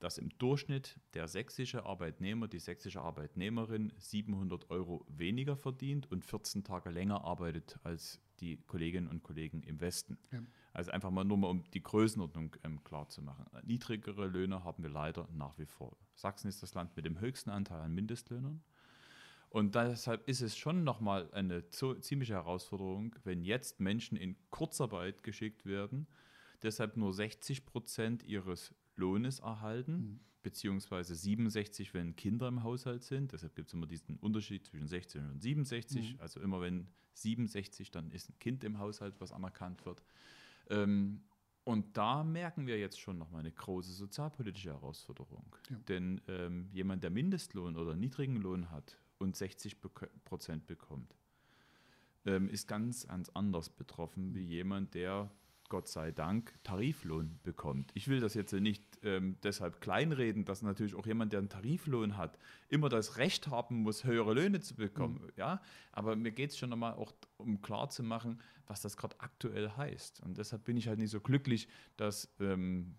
[0.00, 6.64] dass im Durchschnitt der sächsische Arbeitnehmer, die sächsische Arbeitnehmerin 700 Euro weniger verdient und 14
[6.64, 10.18] Tage länger arbeitet als die Kolleginnen und Kollegen im Westen.
[10.32, 10.40] Ja.
[10.72, 13.44] Also einfach mal nur mal, um die Größenordnung ähm, klar zu machen.
[13.62, 15.96] Niedrigere Löhne haben wir leider nach wie vor.
[16.14, 18.62] Sachsen ist das Land mit dem höchsten Anteil an Mindestlöhnern.
[19.50, 25.66] Und deshalb ist es schon nochmal eine ziemliche Herausforderung, wenn jetzt Menschen in Kurzarbeit geschickt
[25.66, 26.06] werden,
[26.62, 30.20] deshalb nur 60 Prozent ihres Lohnes erhalten, mhm.
[30.42, 33.32] beziehungsweise 67, wenn Kinder im Haushalt sind.
[33.32, 36.14] Deshalb gibt es immer diesen Unterschied zwischen 16 und 67.
[36.14, 36.20] Mhm.
[36.20, 40.02] Also immer wenn 67, dann ist ein Kind im Haushalt, was anerkannt wird.
[40.68, 41.22] Ähm,
[41.64, 45.44] und da merken wir jetzt schon nochmal eine große sozialpolitische Herausforderung.
[45.68, 45.76] Ja.
[45.88, 49.76] Denn ähm, jemand, der Mindestlohn oder niedrigen Lohn hat und 60
[50.24, 51.14] Prozent bekommt,
[52.24, 55.30] ähm, ist ganz, ganz anders betroffen wie jemand, der
[55.70, 57.92] Gott sei Dank, Tariflohn bekommt.
[57.94, 62.18] Ich will das jetzt nicht ähm, deshalb kleinreden, dass natürlich auch jemand, der einen Tariflohn
[62.18, 65.22] hat, immer das Recht haben muss, höhere Löhne zu bekommen.
[65.22, 65.32] Mhm.
[65.36, 65.62] Ja?
[65.92, 69.70] Aber mir geht es schon nochmal auch um klar zu machen, was das gerade aktuell
[69.70, 70.20] heißt.
[70.20, 72.96] Und deshalb bin ich halt nicht so glücklich, dass ähm,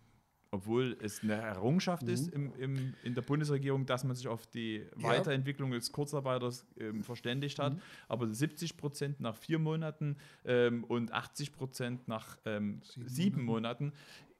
[0.51, 2.09] obwohl es eine Errungenschaft mhm.
[2.09, 4.85] ist im, im, in der Bundesregierung, dass man sich auf die.
[4.95, 7.75] Weiterentwicklung des Kurzarbeiters ähm, verständigt hat.
[7.75, 7.81] Mhm.
[8.07, 13.85] Aber 70 Prozent nach vier Monaten ähm, und 80 Prozent nach ähm, sieben, sieben Monaten.
[13.85, 13.93] Monaten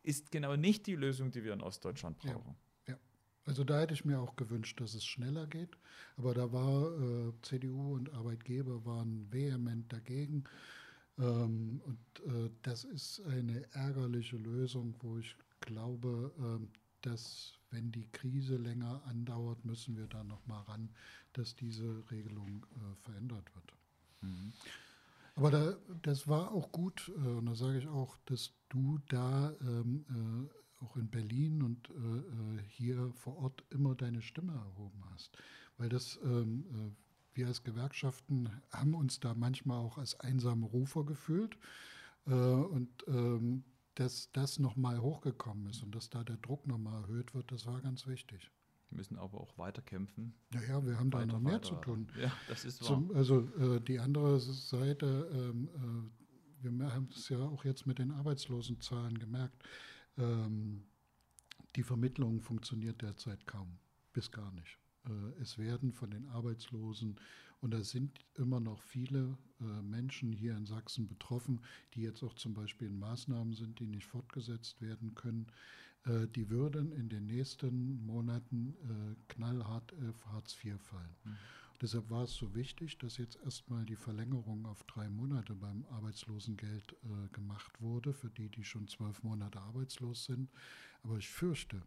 [0.04, 2.56] ist genau nicht die Lösung, die wir in Ostdeutschland brauchen.
[2.88, 2.94] Ja.
[2.94, 3.00] ja.
[3.46, 5.78] Also da hätte ich mir auch gewünscht, dass es schneller geht.
[6.18, 10.44] Aber da war äh, CDU und Arbeitgeber waren vehement dagegen.
[11.18, 16.70] Ähm, und äh, das ist eine ärgerliche Lösung, wo ich glaube, ähm,
[17.02, 20.90] dass wenn die Krise länger andauert, müssen wir da noch mal ran,
[21.34, 23.74] dass diese Regelung äh, verändert wird.
[24.22, 24.54] Mhm.
[25.36, 29.54] Aber da, das war auch gut, äh, und da sage ich auch, dass du da
[29.62, 35.38] ähm, äh, auch in Berlin und äh, hier vor Ort immer deine Stimme erhoben hast.
[35.78, 41.06] Weil das, ähm, äh, wir als Gewerkschaften haben uns da manchmal auch als einsame Rufer
[41.06, 41.58] gefühlt.
[42.26, 43.64] Und ähm,
[44.02, 47.82] dass das nochmal hochgekommen ist und dass da der Druck nochmal erhöht wird, das war
[47.82, 48.50] ganz wichtig.
[48.90, 50.34] Wir müssen aber auch weiter kämpfen.
[50.54, 51.64] Ja, ja, wir haben weiter, da noch mehr weiter.
[51.64, 52.08] zu tun.
[52.20, 52.88] Ja, das ist wahr.
[52.88, 56.10] Zum, also äh, die andere Seite, ähm,
[56.64, 59.64] äh, wir haben es ja auch jetzt mit den Arbeitslosenzahlen gemerkt,
[60.18, 60.84] ähm,
[61.76, 63.78] die Vermittlung funktioniert derzeit kaum,
[64.14, 64.81] bis gar nicht.
[65.06, 67.20] Äh, es werden von den Arbeitslosen,
[67.60, 71.62] und da sind immer noch viele äh, Menschen hier in Sachsen betroffen,
[71.94, 75.46] die jetzt auch zum Beispiel in Maßnahmen sind, die nicht fortgesetzt werden können,
[76.06, 78.76] äh, die würden in den nächsten Monaten
[79.28, 81.16] knallhart auf Hartz IV fallen.
[81.24, 81.38] Mhm.
[81.82, 86.96] Deshalb war es so wichtig, dass jetzt erstmal die Verlängerung auf drei Monate beim Arbeitslosengeld
[87.32, 90.52] gemacht wurde, für die, die schon zwölf Monate arbeitslos sind.
[91.02, 91.82] Aber ich fürchte,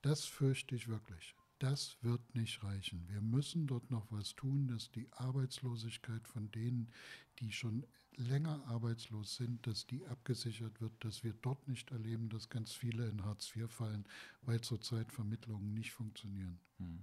[0.00, 3.06] das fürchte ich wirklich, das wird nicht reichen.
[3.08, 6.90] Wir müssen dort noch was tun, dass die Arbeitslosigkeit von denen,
[7.38, 12.48] die schon länger arbeitslos sind, dass die abgesichert wird, dass wir dort nicht erleben, dass
[12.48, 14.06] ganz viele in Hartz IV fallen,
[14.42, 16.58] weil zurzeit Vermittlungen nicht funktionieren.
[16.78, 17.02] Hm.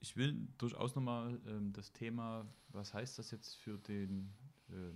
[0.00, 4.32] Ich will durchaus nochmal ähm, das Thema, was heißt das jetzt für den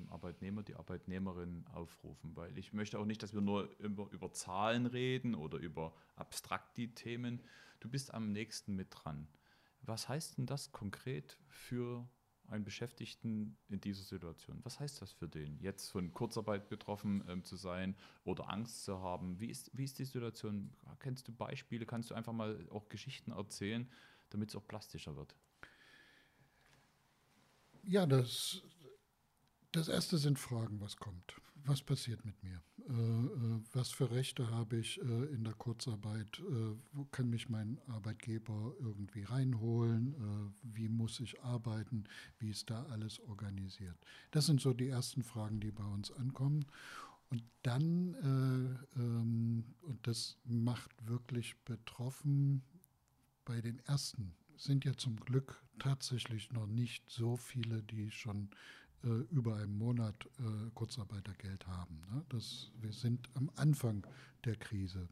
[0.09, 4.87] Arbeitnehmer, die Arbeitnehmerin aufrufen, weil ich möchte auch nicht, dass wir nur über, über Zahlen
[4.87, 7.43] reden oder über abstrakte Themen,
[7.81, 9.29] du bist am nächsten mit dran.
[9.83, 12.09] Was heißt denn das konkret für
[12.49, 14.61] einen Beschäftigten in dieser Situation?
[14.63, 19.01] Was heißt das für den, jetzt von Kurzarbeit betroffen ähm, zu sein oder Angst zu
[19.01, 19.41] haben?
[19.41, 20.73] Wie ist, wie ist die Situation?
[21.01, 21.87] Kennst du Beispiele?
[21.87, 23.91] Kannst du einfach mal auch Geschichten erzählen,
[24.31, 25.35] damit es auch plastischer wird?
[27.87, 28.63] Ja, das,
[29.77, 31.35] das erste sind Fragen, was kommt.
[31.67, 32.63] Was passiert mit mir?
[32.89, 36.39] Äh, äh, was für Rechte habe ich äh, in der Kurzarbeit?
[36.41, 40.15] Äh, wo kann mich mein Arbeitgeber irgendwie reinholen?
[40.15, 42.05] Äh, wie muss ich arbeiten?
[42.39, 43.97] Wie ist da alles organisiert?
[44.31, 46.67] Das sind so die ersten Fragen, die bei uns ankommen.
[47.31, 52.63] Und dann, äh, ähm, und das macht wirklich betroffen,
[53.47, 58.51] bei den ersten sind ja zum Glück tatsächlich noch nicht so viele, die schon
[59.31, 62.01] über einen Monat äh, Kurzarbeitergeld haben.
[62.11, 62.25] Ne?
[62.29, 64.07] Das, wir sind am Anfang
[64.45, 65.09] der Krise.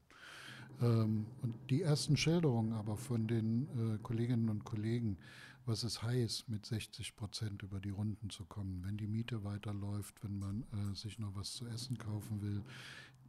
[0.81, 5.19] Ähm, und die ersten Schilderungen aber von den äh, Kolleginnen und Kollegen,
[5.65, 10.23] was es heißt, mit 60 Prozent über die Runden zu kommen, wenn die Miete weiterläuft,
[10.23, 12.63] wenn man äh, sich noch was zu essen kaufen will,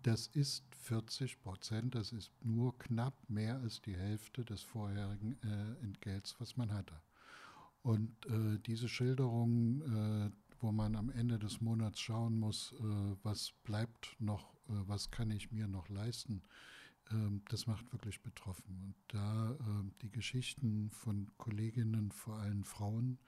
[0.01, 5.83] das ist 40 Prozent, das ist nur knapp mehr als die Hälfte des vorherigen äh,
[5.83, 6.95] Entgelts, was man hatte.
[7.83, 10.31] Und äh, diese Schilderungen, äh,
[10.63, 15.29] wo man am Ende des Monats schauen muss, äh, was bleibt noch, äh, was kann
[15.29, 16.41] ich mir noch leisten,
[17.11, 18.79] ähm, das macht wirklich betroffen.
[18.81, 23.19] Und da ähm, die Geschichten von Kolleginnen, vor allem Frauen,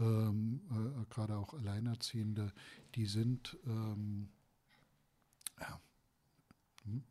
[0.00, 2.52] ähm, äh, gerade auch Alleinerziehende,
[2.96, 3.56] die sind,
[5.58, 5.80] ja,
[6.84, 7.02] hm,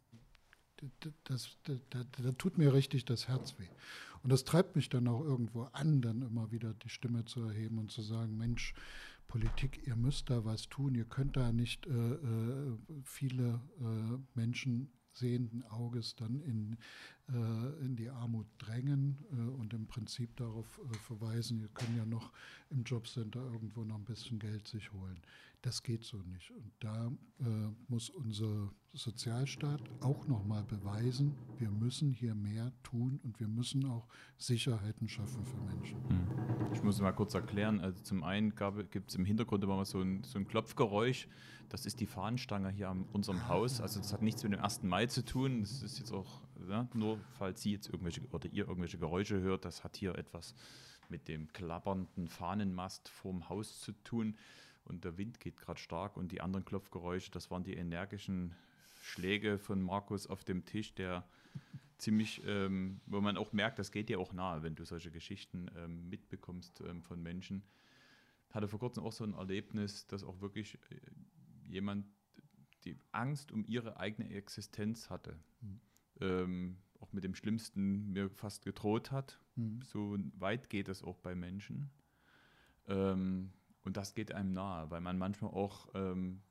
[1.00, 1.58] das, das,
[1.90, 3.68] das, das, tut mir richtig das Herz weh.
[4.22, 7.80] Und das treibt mich dann auch irgendwo an, dann immer wieder die Stimme zu erheben
[7.80, 8.74] und zu sagen, Mensch,
[9.28, 14.92] Politik, ihr müsst da was tun, ihr könnt da nicht äh, äh, viele äh, Menschen
[15.14, 16.78] sehenden Auges dann in,
[17.28, 22.32] in die Armut drängen äh, und im Prinzip darauf äh, verweisen, ihr könnt ja noch
[22.70, 25.20] im Jobcenter irgendwo noch ein bisschen Geld sich holen.
[25.64, 26.52] Das geht so nicht.
[26.52, 27.44] Und da äh,
[27.88, 34.08] muss unser Sozialstaat auch nochmal beweisen, wir müssen hier mehr tun und wir müssen auch
[34.38, 35.98] Sicherheiten schaffen für Menschen.
[36.08, 36.28] Hm.
[36.74, 37.80] Ich muss mal kurz erklären.
[37.80, 38.54] Also zum einen
[38.92, 41.28] gibt es im Hintergrund immer mal so ein, so ein Klopfgeräusch.
[41.70, 43.82] Das ist die Fahnenstange hier an unserem Haus.
[43.82, 44.84] Also das hat nichts mit dem 1.
[44.84, 45.62] Mai zu tun.
[45.62, 49.66] Das ist jetzt auch, ja, nur falls Sie jetzt irgendwelche oder ihr irgendwelche Geräusche hört,
[49.66, 50.56] das hat hier etwas
[51.10, 54.36] mit dem klappernden Fahnenmast vorm Haus zu tun
[54.86, 58.54] und der Wind geht gerade stark und die anderen Klopfgeräusche, das waren die energischen
[59.02, 61.28] Schläge von Markus auf dem Tisch, der
[61.98, 65.70] ziemlich, ähm, wo man auch merkt, das geht dir auch nahe, wenn du solche Geschichten
[65.78, 67.64] ähm, mitbekommst ähm, von Menschen.
[68.52, 71.00] Hatte vor kurzem auch so ein Erlebnis, dass auch wirklich äh,
[71.68, 72.06] jemand
[72.84, 75.38] die Angst um ihre eigene Existenz hatte.
[75.62, 75.80] Mhm.
[76.20, 79.40] Auch mit dem Schlimmsten mir fast gedroht hat.
[79.56, 79.82] Mhm.
[79.84, 81.90] So weit geht es auch bei Menschen.
[82.88, 83.52] Ähm,
[83.84, 86.42] und das geht einem nahe, weil man manchmal auch, ähm,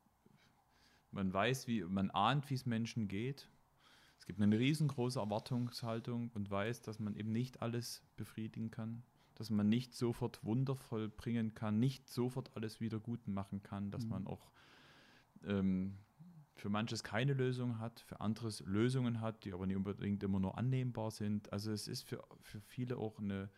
[1.11, 3.48] man weiß, wie, man ahnt, wie es Menschen geht.
[4.18, 9.03] Es gibt eine riesengroße Erwartungshaltung und weiß, dass man eben nicht alles befriedigen kann,
[9.35, 14.05] dass man nicht sofort wundervoll bringen kann, nicht sofort alles wieder gut machen kann, dass
[14.05, 14.11] mhm.
[14.11, 14.50] man auch
[15.44, 15.98] ähm,
[16.55, 20.57] für manches keine Lösung hat, für anderes Lösungen hat, die aber nicht unbedingt immer nur
[20.57, 21.53] annehmbar sind.
[21.53, 23.51] Also es ist für, für viele auch eine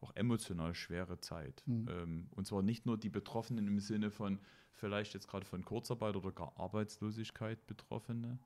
[0.00, 1.62] auch emotional schwere Zeit.
[1.66, 1.88] Mhm.
[1.88, 4.38] Ähm, und zwar nicht nur die Betroffenen im Sinne von
[4.72, 8.38] vielleicht jetzt gerade von Kurzarbeit oder gar Arbeitslosigkeit Betroffene.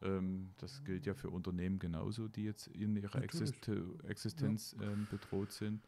[0.00, 3.68] Ähm, das gilt ja für Unternehmen genauso, die jetzt in ihrer Exist
[4.06, 4.86] Existenz ja.
[4.86, 5.86] ähm, bedroht sind.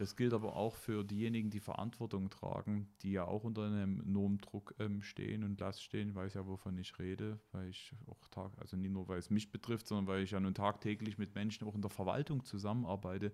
[0.00, 4.38] Das gilt aber auch für diejenigen, die Verantwortung tragen, die ja auch unter einem enormen
[4.38, 6.08] Druck ähm, stehen und Last stehen.
[6.08, 9.28] Ich weiß ja, wovon ich rede, weil ich auch Tag, also nicht nur, weil es
[9.28, 13.30] mich betrifft, sondern weil ich ja nun tagtäglich mit Menschen auch in der Verwaltung zusammenarbeite,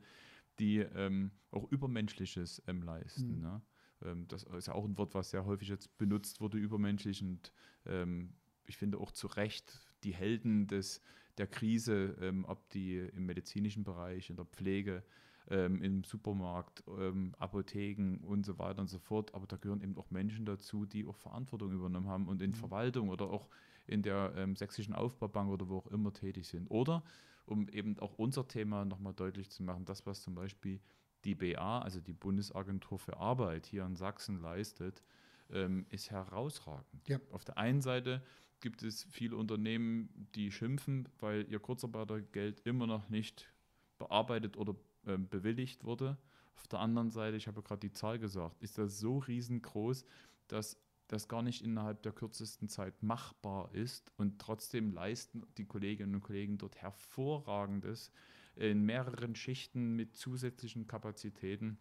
[0.59, 3.37] die ähm, auch Übermenschliches ähm, leisten.
[3.37, 3.42] Mhm.
[3.42, 3.62] Ne?
[4.02, 7.22] Ähm, das ist ja auch ein Wort, was sehr häufig jetzt benutzt wurde, übermenschlich.
[7.22, 7.52] Und
[7.85, 11.00] ähm, ich finde auch zu Recht die Helden des,
[11.38, 15.05] der Krise, ähm, ob die im medizinischen Bereich, in der Pflege,
[15.48, 19.35] ähm, im Supermarkt, ähm, Apotheken und so weiter und so fort.
[19.35, 22.54] Aber da gehören eben auch Menschen dazu, die auch Verantwortung übernommen haben und in mhm.
[22.54, 23.48] Verwaltung oder auch
[23.87, 26.68] in der ähm, sächsischen Aufbaubank oder wo auch immer tätig sind.
[26.68, 27.04] Oder,
[27.44, 30.80] um eben auch unser Thema nochmal deutlich zu machen, das, was zum Beispiel
[31.24, 35.02] die BA, also die Bundesagentur für Arbeit hier in Sachsen leistet,
[35.50, 37.09] ähm, ist herausragend.
[37.09, 37.20] Ja.
[37.30, 38.22] Auf der einen Seite
[38.61, 43.52] gibt es viele Unternehmen, die schimpfen, weil ihr Kurzarbeitergeld immer noch nicht
[43.98, 44.74] bearbeitet oder
[45.07, 46.18] äh, bewilligt wurde.
[46.57, 50.04] Auf der anderen Seite, ich habe gerade die Zahl gesagt, ist das so riesengroß,
[50.48, 50.78] dass
[51.09, 56.22] das gar nicht innerhalb der kürzesten Zeit machbar ist und trotzdem leisten die Kolleginnen und
[56.22, 58.11] Kollegen dort hervorragendes
[58.57, 61.78] in mehreren Schichten mit zusätzlichen Kapazitäten.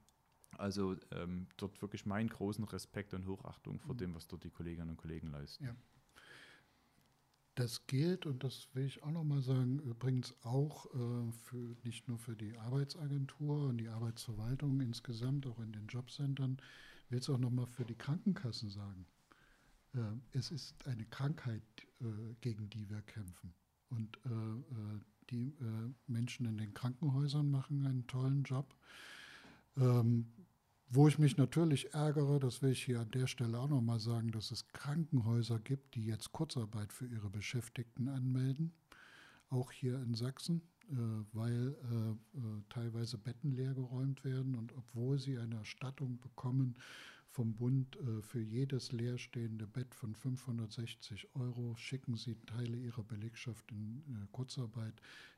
[0.58, 4.00] Also ähm, dort wirklich meinen großen Respekt und Hochachtung vor mhm.
[4.00, 5.66] dem, was dort die Kolleginnen und Kollegen leisten.
[5.66, 5.76] Ja.
[7.56, 12.20] Das gilt, und das will ich auch nochmal sagen, übrigens auch äh, für, nicht nur
[12.20, 16.58] für die Arbeitsagentur und die Arbeitsverwaltung insgesamt, auch in den Jobcentern,
[17.10, 19.06] will es auch nochmal für die Krankenkassen sagen.
[19.94, 20.00] Äh,
[20.34, 21.64] es ist eine Krankheit,
[22.02, 23.54] äh, gegen die wir kämpfen.
[23.90, 25.00] Und äh, äh,
[25.30, 28.76] die äh, Menschen in den Krankenhäusern machen einen tollen Job.
[29.78, 30.28] Ähm,
[30.96, 34.32] wo ich mich natürlich ärgere, das will ich hier an der Stelle auch nochmal sagen,
[34.32, 38.74] dass es Krankenhäuser gibt, die jetzt Kurzarbeit für ihre Beschäftigten anmelden,
[39.50, 40.96] auch hier in Sachsen, äh,
[41.34, 46.76] weil äh, äh, teilweise Betten leergeräumt werden und obwohl sie eine Erstattung bekommen
[47.30, 54.02] vom Bund für jedes leerstehende Bett von 560 Euro, schicken sie Teile ihrer Belegschaft in
[54.32, 54.94] Kurzarbeit.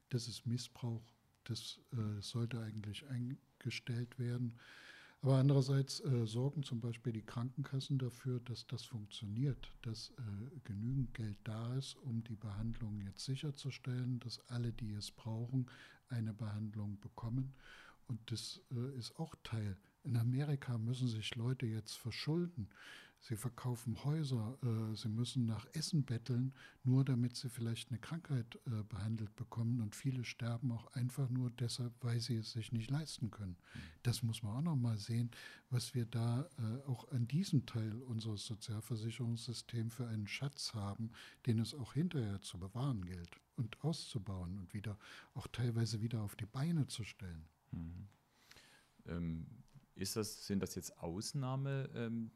[0.10, 1.02] Das ist Missbrauch,
[1.46, 1.80] das
[2.20, 4.60] sollte eigentlich eingestellt werden.
[5.28, 11.14] Aber andererseits äh, sorgen zum Beispiel die Krankenkassen dafür, dass das funktioniert, dass äh, genügend
[11.16, 15.70] Geld da ist, um die Behandlung jetzt sicherzustellen, dass alle, die es brauchen,
[16.08, 17.54] eine Behandlung bekommen.
[18.08, 19.76] Und das äh, ist auch Teil.
[20.06, 22.70] In Amerika müssen sich Leute jetzt verschulden.
[23.20, 26.54] Sie verkaufen Häuser, äh, sie müssen nach Essen betteln,
[26.84, 29.82] nur damit sie vielleicht eine Krankheit äh, behandelt bekommen.
[29.82, 33.58] Und viele sterben auch einfach nur deshalb, weil sie es sich nicht leisten können.
[34.04, 35.32] Das muss man auch noch mal sehen,
[35.70, 41.12] was wir da äh, auch an diesem Teil unseres Sozialversicherungssystems für einen Schatz haben,
[41.46, 44.98] den es auch hinterher zu bewahren gilt und auszubauen und wieder
[45.34, 47.46] auch teilweise wieder auf die Beine zu stellen.
[47.72, 48.08] Mhm.
[49.08, 49.48] Ähm,
[49.96, 51.90] ist das, sind das jetzt Ausnahme?
[51.96, 52.32] Ähm,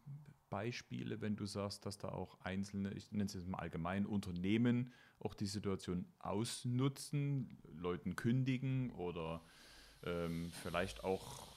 [0.52, 4.94] Beispiele, wenn du sagst, dass da auch einzelne, ich nenne es jetzt mal allgemein, Unternehmen
[5.20, 9.42] auch die Situation ausnutzen, Leuten kündigen oder
[10.04, 11.48] ähm, vielleicht auch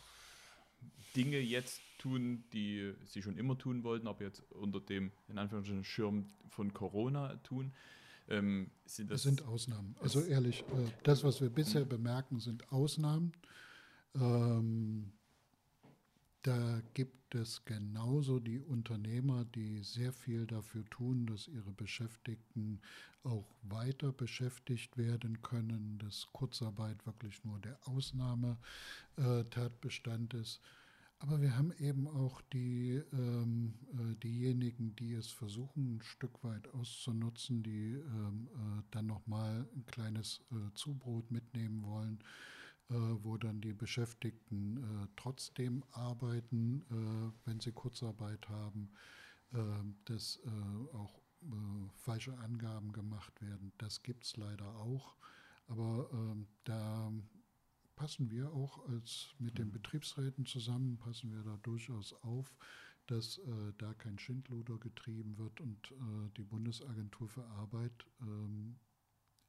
[1.16, 5.84] Dinge jetzt tun, die sie schon immer tun wollten, aber jetzt unter dem, in Anführungsstrichen,
[5.84, 7.72] Schirm von Corona tun.
[8.28, 9.97] Ähm, sind das, das sind Ausnahmen.
[10.01, 13.32] Also ehrlich, äh, das, was wir bisher bemerken, sind Ausnahmen.
[14.14, 15.12] Ähm,
[16.45, 22.82] da gibt es genauso die Unternehmer, die sehr viel dafür tun, dass ihre Beschäftigten
[23.22, 30.61] auch weiter beschäftigt werden können, dass Kurzarbeit wirklich nur der Ausnahmetatbestand ist.
[31.18, 36.68] Aber wir haben eben auch die, ähm, äh, diejenigen, die es versuchen, ein Stück weit
[36.74, 42.24] auszunutzen, die ähm, äh, dann nochmal ein kleines äh, Zubrot mitnehmen wollen äh,
[43.22, 48.90] wo dann die Beschäftigten äh, trotzdem arbeiten, äh, wenn sie Kurzarbeit haben,
[50.07, 50.40] dass
[50.95, 51.20] auch
[51.95, 53.72] falsche Angaben gemacht werden.
[53.78, 55.14] Das gibt es leider auch.
[55.68, 57.12] Aber ähm, da
[57.97, 59.72] passen wir auch als mit den mhm.
[59.72, 62.57] Betriebsräten zusammen, passen wir da durchaus auf,
[63.07, 68.76] dass äh, da kein Schindluder getrieben wird und äh, die Bundesagentur für Arbeit ähm,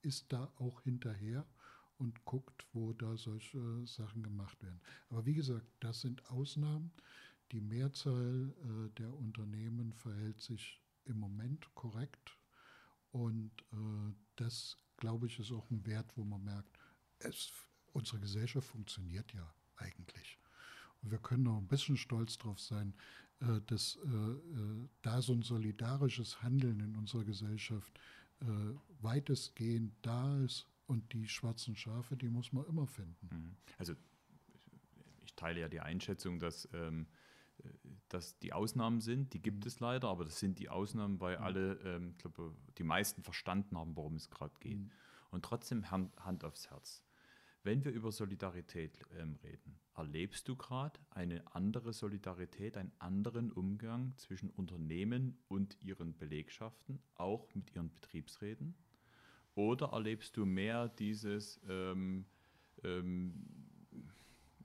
[0.02, 1.46] ist da auch hinterher
[1.98, 4.82] und guckt, wo da solche Sachen gemacht werden.
[5.10, 6.92] Aber wie gesagt, das sind Ausnahmen.
[7.52, 12.38] Die Mehrzahl äh, der Unternehmen verhält sich im Moment korrekt
[13.12, 16.78] und äh, das, glaube ich, ist auch ein Wert, wo man merkt,
[17.20, 17.52] es,
[17.94, 20.40] unsere Gesellschaft funktioniert ja eigentlich.
[21.02, 22.94] Und wir können auch ein bisschen stolz darauf sein,
[23.40, 24.00] äh, dass
[25.02, 28.00] da so ein solidarisches Handeln in unserer Gesellschaft
[29.00, 33.30] weitestgehend da ist und die schwarzen Schafe, die muss man immer finden.
[33.32, 33.56] Mhm.
[33.78, 33.94] Also
[35.24, 37.08] ich teile ja die Einschätzung, dass, ähm,
[37.60, 37.70] äh,
[38.10, 39.68] dass die Ausnahmen sind, die gibt mhm.
[39.68, 41.44] es leider, aber das sind die Ausnahmen, weil mhm.
[41.44, 44.80] alle, ähm, glaube die meisten verstanden haben, worum es gerade geht.
[44.80, 44.92] Mhm.
[45.32, 47.04] Und trotzdem Hand, Hand aufs Herz.
[47.64, 54.14] Wenn wir über Solidarität ähm, reden, erlebst du gerade eine andere Solidarität, einen anderen Umgang
[54.18, 58.76] zwischen Unternehmen und ihren Belegschaften, auch mit ihren Betriebsräten?
[59.56, 62.26] Oder erlebst du mehr dieses, ähm,
[62.84, 63.34] ähm,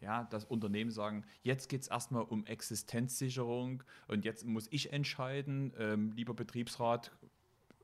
[0.01, 5.73] ja, das Unternehmen sagen, jetzt geht es erstmal um Existenzsicherung und jetzt muss ich entscheiden,
[5.79, 7.13] ähm, lieber Betriebsrat,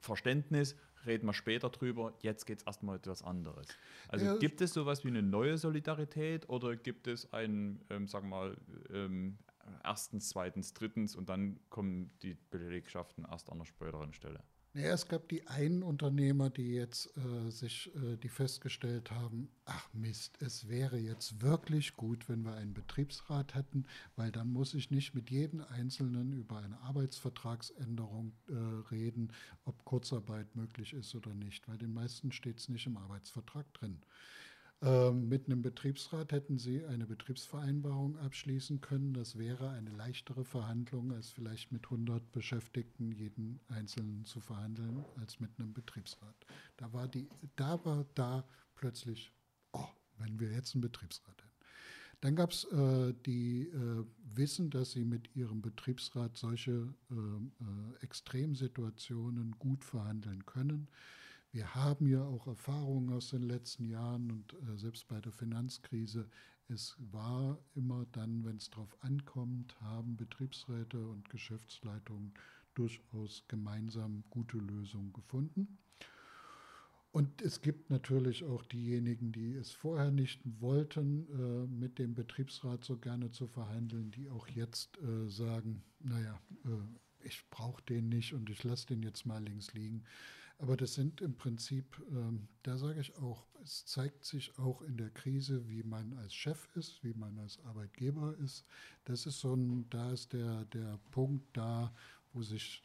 [0.00, 0.76] Verständnis,
[1.06, 2.14] reden wir später drüber.
[2.20, 3.68] Jetzt geht es erstmal etwas anderes.
[4.08, 8.28] Also ja, gibt es sowas wie eine neue Solidarität oder gibt es einen, ähm, sagen
[8.28, 8.56] wir mal,
[8.90, 9.38] ähm,
[9.84, 14.42] erstens, zweitens, drittens und dann kommen die Belegschaften erst an einer späteren Stelle?
[14.76, 19.88] Naja, es gab die einen Unternehmer, die jetzt äh, sich, äh, die festgestellt haben, ach
[19.94, 24.90] Mist, es wäre jetzt wirklich gut, wenn wir einen Betriebsrat hätten, weil dann muss ich
[24.90, 28.52] nicht mit jedem Einzelnen über eine Arbeitsvertragsänderung äh,
[28.90, 29.32] reden,
[29.64, 34.02] ob Kurzarbeit möglich ist oder nicht, weil den meisten steht es nicht im Arbeitsvertrag drin.
[34.82, 39.14] Ähm, mit einem Betriebsrat hätten Sie eine Betriebsvereinbarung abschließen können.
[39.14, 45.40] Das wäre eine leichtere Verhandlung, als vielleicht mit 100 Beschäftigten jeden Einzelnen zu verhandeln, als
[45.40, 46.34] mit einem Betriebsrat.
[46.76, 49.32] Da war, die, da, war da plötzlich,
[49.72, 51.46] oh, wenn wir jetzt einen Betriebsrat hätten.
[52.20, 54.04] Dann gab es äh, die äh,
[54.34, 60.88] Wissen, dass sie mit ihrem Betriebsrat solche äh, äh Extremsituationen gut verhandeln können.
[61.56, 66.28] Wir haben ja auch Erfahrungen aus den letzten Jahren und äh, selbst bei der Finanzkrise,
[66.68, 72.34] es war immer dann, wenn es darauf ankommt, haben Betriebsräte und Geschäftsleitungen
[72.74, 75.78] durchaus gemeinsam gute Lösungen gefunden.
[77.10, 82.84] Und es gibt natürlich auch diejenigen, die es vorher nicht wollten, äh, mit dem Betriebsrat
[82.84, 88.34] so gerne zu verhandeln, die auch jetzt äh, sagen, naja, äh, ich brauche den nicht
[88.34, 90.04] und ich lasse den jetzt mal links liegen.
[90.58, 94.96] Aber das sind im Prinzip, ähm, da sage ich auch, es zeigt sich auch in
[94.96, 98.64] der Krise, wie man als Chef ist, wie man als Arbeitgeber ist.
[99.04, 101.94] Das ist so ein, da ist der, der Punkt da,
[102.32, 102.82] wo sich,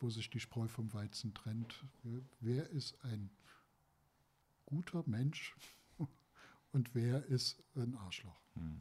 [0.00, 1.84] wo, sich die Spreu vom Weizen trennt.
[2.40, 3.30] Wer ist ein
[4.64, 5.54] guter Mensch
[6.72, 8.40] und wer ist ein Arschloch?
[8.54, 8.80] Hm.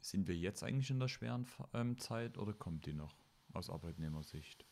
[0.00, 3.14] Sind wir jetzt eigentlich in der schweren ähm, Zeit oder kommt die noch
[3.52, 4.64] aus Arbeitnehmersicht?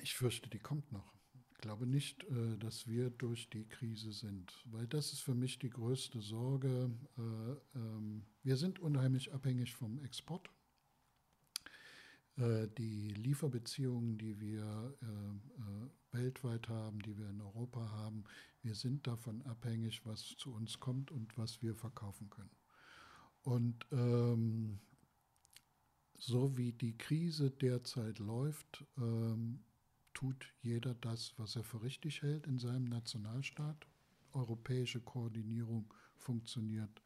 [0.00, 1.12] Ich fürchte, die kommt noch.
[1.52, 5.58] Ich glaube nicht, äh, dass wir durch die Krise sind, weil das ist für mich
[5.58, 6.90] die größte Sorge.
[7.16, 10.50] Äh, ähm, wir sind unheimlich abhängig vom Export.
[12.36, 14.94] Äh, die Lieferbeziehungen, die wir
[16.10, 18.24] weltweit haben, die wir in Europa haben,
[18.62, 22.50] wir sind davon abhängig, was zu uns kommt und was wir verkaufen können.
[23.42, 24.78] Und ähm,
[26.16, 29.64] so wie die Krise derzeit läuft, ähm,
[30.14, 33.86] tut jeder das, was er für richtig hält in seinem Nationalstaat.
[34.32, 37.02] Europäische Koordinierung funktioniert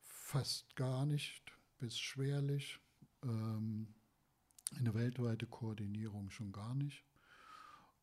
[0.00, 1.42] fast gar nicht
[1.78, 2.78] bis schwerlich.
[3.22, 3.88] Ähm,
[4.76, 7.04] eine weltweite Koordinierung schon gar nicht.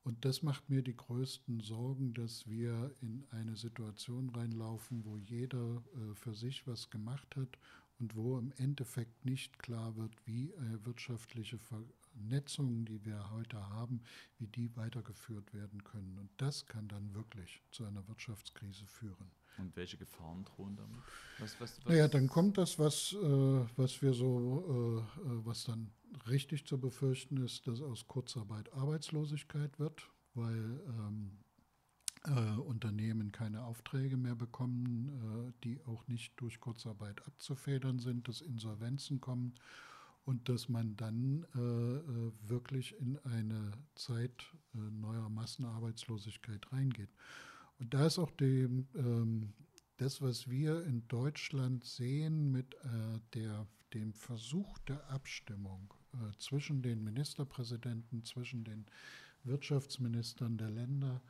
[0.04, 5.84] Und das macht mir die größten Sorgen, dass wir in eine Situation reinlaufen, wo jeder
[5.96, 7.58] äh, für sich was gemacht hat
[8.00, 11.84] und wo im Endeffekt nicht klar wird, wie äh, wirtschaftliche Ver
[12.16, 14.02] Vernetzungen, die wir heute haben,
[14.38, 16.18] wie die weitergeführt werden können.
[16.18, 19.32] Und das kann dann wirklich zu einer Wirtschaftskrise führen.
[19.58, 20.98] Und welche Gefahren drohen damit?
[21.40, 25.64] Was, was, was naja, dann kommt das, was, äh, was wir so, äh, äh, was
[25.64, 25.92] dann
[26.28, 31.32] richtig zu befürchten ist, dass aus Kurzarbeit Arbeitslosigkeit wird, weil ähm,
[32.26, 38.42] äh, Unternehmen keine Aufträge mehr bekommen, äh, die auch nicht durch Kurzarbeit abzufedern sind, dass
[38.42, 39.56] Insolvenzen kommen
[40.26, 47.10] und dass man dann äh, äh, wirklich in eine Zeit äh, neuer Massenarbeitslosigkeit reingeht.
[47.80, 49.54] Und da ist auch dem, ähm,
[49.98, 56.82] das, was wir in Deutschland sehen mit äh, der, dem Versuch der Abstimmung äh, zwischen
[56.82, 58.86] den Ministerpräsidenten, zwischen den
[59.44, 61.22] Wirtschaftsministern der Länder,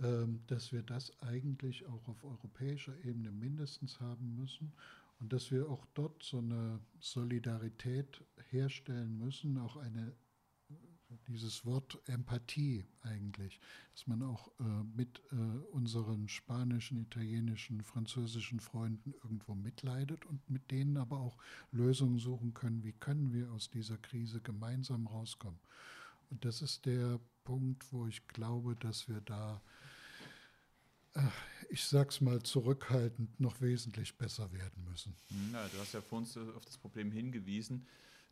[0.00, 4.72] ähm, dass wir das eigentlich auch auf europäischer Ebene mindestens haben müssen
[5.20, 10.14] und dass wir auch dort so eine Solidarität herstellen müssen, auch eine,
[11.26, 13.60] dieses Wort Empathie eigentlich,
[13.94, 14.62] dass man auch äh,
[14.96, 15.34] mit äh,
[15.72, 21.36] unseren spanischen, italienischen, französischen Freunden irgendwo mitleidet und mit denen aber auch
[21.72, 25.58] Lösungen suchen können, wie können wir aus dieser Krise gemeinsam rauskommen.
[26.30, 29.62] Und das ist der Punkt, wo ich glaube, dass wir da
[31.70, 35.14] ich sag's mal zurückhaltend, noch wesentlich besser werden müssen.
[35.28, 37.86] Hm, ja, du hast ja vor uns auf das Problem hingewiesen,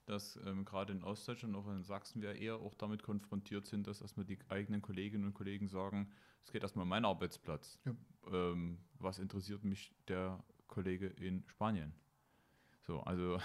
[0.07, 3.87] dass ähm, gerade in Ostdeutschland und auch in Sachsen wir eher auch damit konfrontiert sind,
[3.87, 6.11] dass erstmal die eigenen Kolleginnen und Kollegen sagen,
[6.45, 7.79] es geht erstmal um meinen Arbeitsplatz.
[7.85, 7.97] Ja.
[8.33, 11.93] Ähm, was interessiert mich der Kollege in Spanien?
[12.87, 13.41] So, also.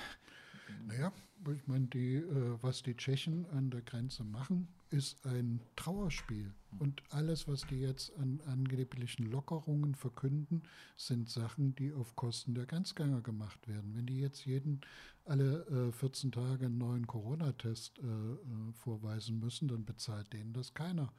[0.85, 1.11] Naja,
[1.53, 6.53] ich meine, die, äh, was die Tschechen an der Grenze machen, ist ein Trauerspiel.
[6.79, 10.63] Und alles, was die jetzt an angeblichen Lockerungen verkünden,
[10.97, 13.95] sind Sachen, die auf Kosten der Grenzgänger gemacht werden.
[13.95, 14.81] Wenn die jetzt jeden
[15.25, 18.37] alle äh, 14 Tage einen neuen Corona-Test äh, äh,
[18.73, 21.13] vorweisen müssen, dann bezahlt denen das keiner.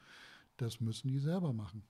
[0.56, 1.82] Das müssen die selber machen.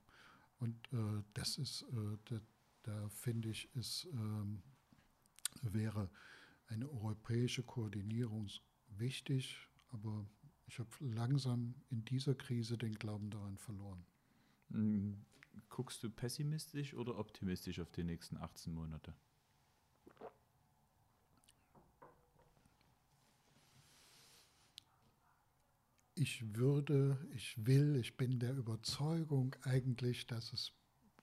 [0.59, 2.41] Und äh, das ist, äh, da,
[2.83, 4.63] da finde ich, ist, ähm,
[5.63, 6.11] wäre
[6.67, 8.49] eine europäische Koordinierung
[8.89, 9.57] wichtig,
[9.91, 10.25] aber
[10.73, 14.07] ich habe langsam in dieser Krise den Glauben daran verloren.
[14.71, 15.23] Hm,
[15.69, 19.15] guckst du pessimistisch oder optimistisch auf die nächsten 18 Monate?
[26.15, 30.73] Ich würde, ich will, ich bin der Überzeugung eigentlich, dass, es,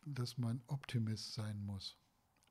[0.05, 1.97] dass man Optimist sein muss.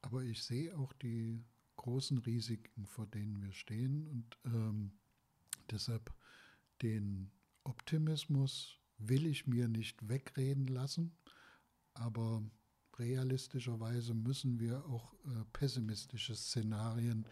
[0.00, 1.44] Aber ich sehe auch die
[1.76, 4.08] großen Risiken, vor denen wir stehen.
[4.08, 4.98] Und ähm,
[5.70, 6.12] deshalb
[6.82, 7.30] den
[7.64, 11.16] Optimismus will ich mir nicht wegreden lassen,
[11.94, 12.42] aber
[12.98, 17.26] realistischerweise müssen wir auch äh, pessimistische Szenarien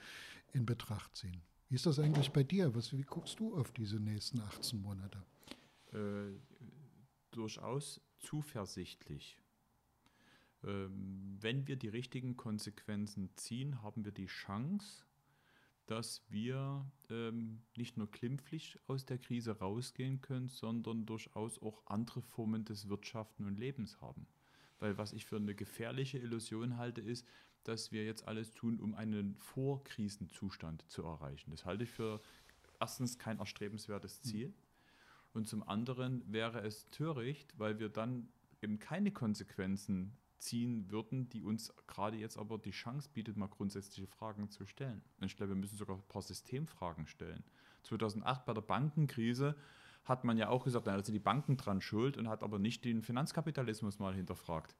[0.53, 1.43] in Betracht ziehen.
[1.69, 2.75] Wie ist das eigentlich bei dir?
[2.75, 5.19] Was, wie guckst du auf diese nächsten 18 Monate?
[5.93, 6.39] Äh,
[7.33, 9.39] durchaus zuversichtlich.
[10.65, 15.06] Ähm, wenn wir die richtigen Konsequenzen ziehen, haben wir die Chance,
[15.87, 22.23] dass wir ähm, nicht nur klimpflich aus der Krise rausgehen können, sondern durchaus auch andere
[22.23, 24.27] Formen des Wirtschaften und Lebens haben.
[24.79, 27.27] Weil was ich für eine gefährliche Illusion halte, ist,
[27.65, 31.51] dass wir jetzt alles tun, um einen Vorkrisenzustand zu erreichen.
[31.51, 32.21] Das halte ich für
[32.81, 34.23] erstens kein erstrebenswertes hm.
[34.25, 34.55] Ziel.
[35.33, 38.29] Und zum anderen wäre es töricht, weil wir dann
[38.63, 44.07] eben keine Konsequenzen ziehen würden, die uns gerade jetzt aber die Chance bietet, mal grundsätzliche
[44.07, 45.03] Fragen zu stellen.
[45.21, 47.43] Und ich glaube, wir müssen sogar ein paar Systemfragen stellen.
[47.85, 49.57] 2008 bei der Bankenkrise
[50.05, 52.85] hat man ja auch gesagt, da sind die Banken dran schuld und hat aber nicht
[52.85, 54.77] den Finanzkapitalismus mal hinterfragt.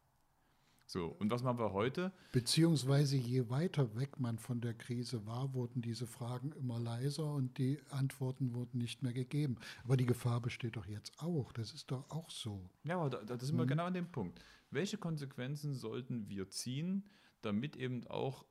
[0.89, 2.13] So, und was machen wir heute?
[2.31, 7.59] Beziehungsweise je weiter weg man von der Krise war, wurden diese Fragen immer leiser und
[7.59, 9.57] die Antworten wurden nicht mehr gegeben.
[9.83, 11.53] Aber die Gefahr besteht doch jetzt auch.
[11.53, 12.71] Das ist doch auch so.
[12.85, 13.69] Ja, aber da, da sind wir mhm.
[13.69, 14.41] genau an dem Punkt.
[14.71, 17.11] Welche Konsequenzen sollten wir ziehen,
[17.43, 18.45] damit eben auch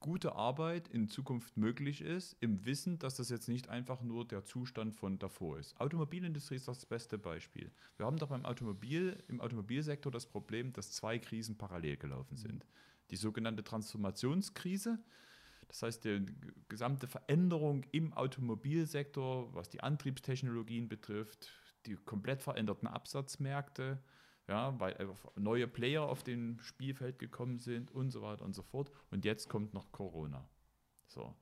[0.00, 4.44] gute Arbeit in Zukunft möglich ist, im Wissen, dass das jetzt nicht einfach nur der
[4.44, 5.78] Zustand von davor ist.
[5.80, 7.70] Automobilindustrie ist das beste Beispiel.
[7.96, 12.38] Wir haben doch beim Automobil, im Automobilsektor das Problem, dass zwei Krisen parallel gelaufen mhm.
[12.48, 12.66] sind.
[13.10, 14.98] Die sogenannte Transformationskrise,
[15.66, 16.24] das heißt, die
[16.68, 21.50] gesamte Veränderung im Automobilsektor, was die Antriebstechnologien betrifft,
[21.86, 23.98] die komplett veränderten Absatzmärkte,
[24.48, 24.96] ja, weil
[25.36, 28.90] neue Player auf dem Spielfeld gekommen sind und so weiter und so fort.
[29.10, 30.48] Und jetzt kommt noch Corona.
[31.06, 31.34] So.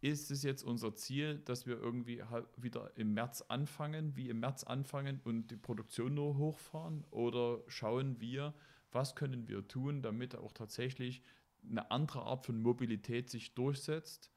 [0.00, 2.22] Ist es jetzt unser Ziel, dass wir irgendwie
[2.56, 7.04] wieder im März anfangen, wie im März anfangen und die Produktion nur hochfahren?
[7.10, 8.54] Oder schauen wir,
[8.92, 11.22] was können wir tun, damit auch tatsächlich
[11.68, 14.30] eine andere Art von Mobilität sich durchsetzt,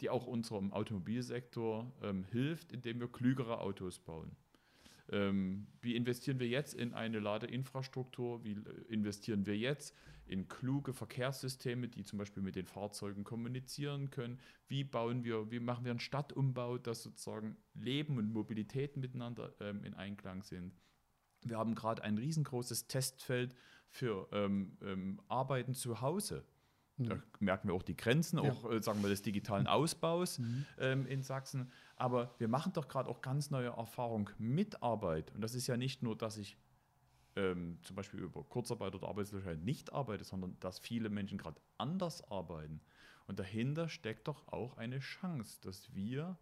[0.00, 4.34] die auch unserem Automobilsektor ähm, hilft, indem wir klügere Autos bauen?
[5.10, 8.44] Ähm, wie investieren wir jetzt in eine Ladeinfrastruktur?
[8.44, 9.94] Wie äh, investieren wir jetzt
[10.26, 14.38] in kluge Verkehrssysteme, die zum Beispiel mit den Fahrzeugen kommunizieren können?
[14.68, 19.82] Wie bauen wir, wie machen wir einen Stadtumbau, dass sozusagen Leben und Mobilität miteinander ähm,
[19.84, 20.74] in Einklang sind?
[21.42, 23.56] Wir haben gerade ein riesengroßes Testfeld
[23.88, 26.44] für ähm, ähm, Arbeiten zu Hause.
[27.04, 27.22] Da mhm.
[27.40, 28.76] merken wir auch die Grenzen, auch ja.
[28.76, 30.66] Äh, sagen wir des digitalen Ausbaus mhm.
[30.78, 31.70] ähm, in Sachsen.
[31.96, 35.34] Aber wir machen doch gerade auch ganz neue Erfahrungen mit Arbeit.
[35.34, 36.56] Und das ist ja nicht nur, dass ich
[37.36, 42.22] ähm, zum Beispiel über Kurzarbeit oder Arbeitslosigkeit nicht arbeite, sondern dass viele Menschen gerade anders
[42.30, 42.80] arbeiten.
[43.26, 46.36] Und dahinter steckt doch auch eine Chance, dass wir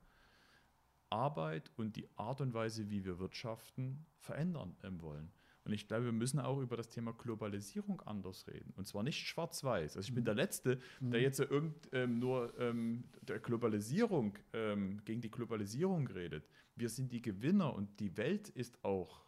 [1.11, 5.30] Arbeit und die Art und Weise, wie wir wirtschaften, verändern ähm, wollen.
[5.68, 8.72] Und ich glaube, wir müssen auch über das Thema Globalisierung anders reden.
[8.76, 9.98] Und zwar nicht schwarz-weiß.
[9.98, 10.26] Also ich bin mhm.
[10.26, 11.24] der Letzte, der mhm.
[11.24, 16.48] jetzt irgend, ähm, nur ähm, der Globalisierung, ähm, gegen die Globalisierung redet.
[16.74, 19.26] Wir sind die Gewinner und die Welt ist auch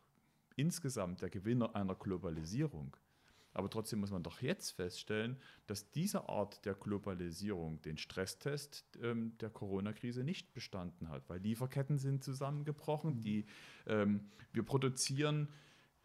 [0.56, 2.96] insgesamt der Gewinner einer Globalisierung.
[3.52, 5.36] Aber trotzdem muss man doch jetzt feststellen,
[5.66, 11.98] dass diese Art der Globalisierung den Stresstest ähm, der Corona-Krise nicht bestanden hat, weil Lieferketten
[11.98, 13.16] sind zusammengebrochen.
[13.16, 13.20] Mhm.
[13.20, 13.44] Die,
[13.86, 15.48] ähm, wir produzieren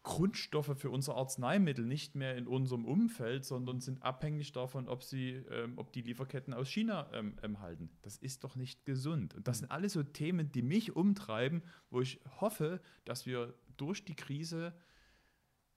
[0.06, 5.32] Grundstoffe für unsere Arzneimittel nicht mehr in unserem Umfeld, sondern sind abhängig davon, ob, sie,
[5.50, 7.90] ähm, ob die Lieferketten aus China ähm, ähm, halten.
[8.02, 9.34] Das ist doch nicht gesund.
[9.34, 14.04] Und das sind alles so Themen, die mich umtreiben, wo ich hoffe, dass wir durch
[14.04, 14.72] die Krise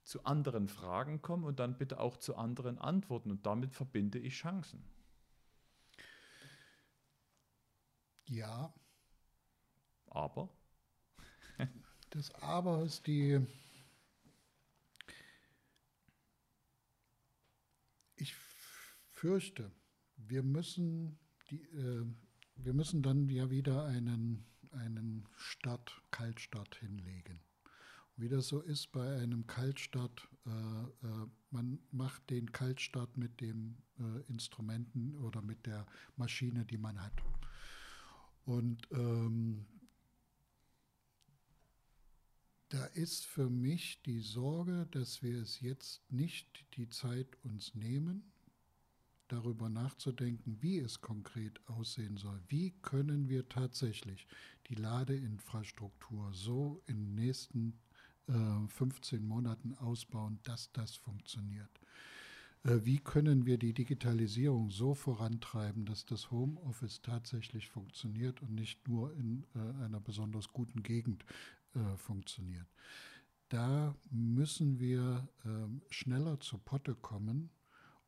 [0.03, 3.31] zu anderen Fragen kommen und dann bitte auch zu anderen Antworten.
[3.31, 4.83] Und damit verbinde ich Chancen.
[8.27, 8.71] Ja.
[10.05, 10.49] Aber?
[12.11, 13.39] Das Aber ist die
[19.19, 19.69] fürchte,
[20.15, 21.19] wir müssen,
[21.51, 22.05] die, äh,
[22.55, 27.41] wir müssen dann ja wieder einen, einen Start, Kaltstart hinlegen.
[28.15, 33.77] wie das so ist bei einem Kaltstart, äh, äh, man macht den Kaltstart mit den
[33.97, 37.21] äh, Instrumenten oder mit der Maschine, die man hat.
[38.45, 39.65] Und ähm,
[42.69, 48.31] da ist für mich die Sorge, dass wir es jetzt nicht die Zeit uns nehmen,
[49.31, 52.39] darüber nachzudenken, wie es konkret aussehen soll.
[52.47, 54.27] Wie können wir tatsächlich
[54.67, 57.79] die Ladeinfrastruktur so in den nächsten
[58.27, 61.79] äh, 15 Monaten ausbauen, dass das funktioniert?
[62.63, 68.87] Äh, wie können wir die Digitalisierung so vorantreiben, dass das Homeoffice tatsächlich funktioniert und nicht
[68.87, 71.25] nur in äh, einer besonders guten Gegend
[71.75, 72.67] äh, funktioniert.
[73.49, 77.49] Da müssen wir äh, schneller zur Potte kommen,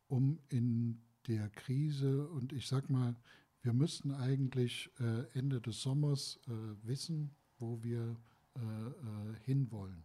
[0.08, 3.16] um in der Krise, und ich sag mal,
[3.62, 6.52] wir müssten eigentlich äh, Ende des Sommers äh,
[6.86, 8.16] wissen, wo wir
[8.56, 10.04] äh, äh, hinwollen.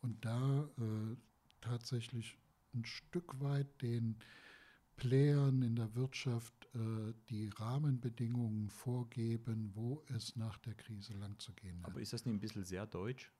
[0.00, 0.68] Und da
[1.62, 2.36] tatsächlich
[2.74, 4.16] ein Stück weit den
[4.96, 11.52] Playern in der Wirtschaft äh, die Rahmenbedingungen vorgeben, wo es nach der Krise lang zu
[11.52, 11.90] gehen hat.
[11.90, 13.30] Aber ist das nicht ein bisschen sehr deutsch?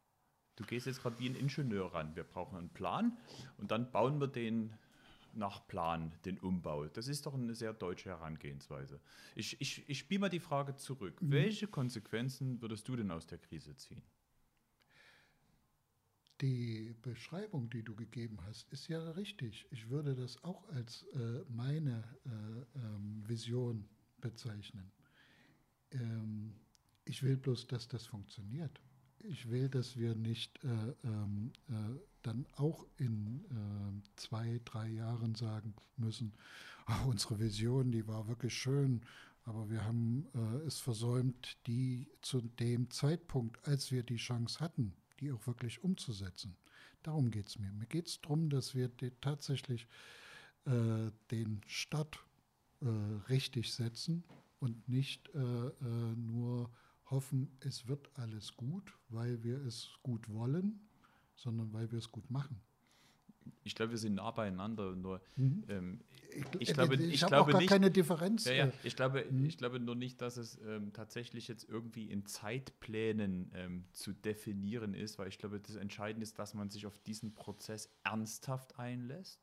[0.57, 2.15] Du gehst jetzt gerade wie ein Ingenieur ran.
[2.15, 3.17] Wir brauchen einen Plan
[3.59, 4.73] und dann bauen wir den
[5.37, 6.87] nach Plan, den Umbau.
[6.87, 9.01] Das ist doch eine sehr deutsche Herangehensweise.
[9.35, 11.21] Ich, ich, ich spiele mal die Frage zurück.
[11.23, 11.31] Mhm.
[11.31, 14.03] Welche Konsequenzen würdest du denn aus der Krise ziehen?
[16.41, 19.67] Die Beschreibung, die du gegeben hast, ist ja richtig.
[19.71, 23.89] Ich würde das auch als äh, meine äh, ähm, Vision
[24.21, 24.91] bezeichnen.
[25.93, 26.55] Ähm,
[27.05, 28.81] ich will bloß, dass das funktioniert.
[29.21, 35.35] Ich will, dass wir nicht äh, ähm, äh dann auch in äh, zwei, drei Jahren
[35.35, 36.33] sagen müssen,
[36.87, 39.03] ach, unsere Vision, die war wirklich schön,
[39.45, 44.95] aber wir haben äh, es versäumt, die zu dem Zeitpunkt, als wir die Chance hatten,
[45.21, 46.57] die auch wirklich umzusetzen.
[47.03, 47.71] Darum geht es mir.
[47.73, 48.91] Mir geht es darum, dass wir
[49.21, 49.87] tatsächlich
[50.65, 52.19] äh, den Start
[52.81, 52.87] äh,
[53.29, 54.25] richtig setzen
[54.61, 55.29] und nicht
[56.17, 56.71] nur
[57.07, 60.81] hoffen, es wird alles gut, weil wir es gut wollen,
[61.35, 62.61] sondern weil wir es gut machen
[63.63, 64.95] ich glaube, wir sind nah beieinander.
[64.95, 65.65] Nur mhm.
[65.69, 66.01] ähm,
[66.59, 68.45] ich, ich, glaube, ich, ich glaube auch gar nicht, keine Differenz.
[68.45, 68.73] Ja, ja, äh.
[68.83, 69.45] ich, glaube, mhm.
[69.45, 74.95] ich glaube nur nicht, dass es ähm, tatsächlich jetzt irgendwie in Zeitplänen ähm, zu definieren
[74.95, 79.41] ist, weil ich glaube, das Entscheidende ist, dass man sich auf diesen Prozess ernsthaft einlässt.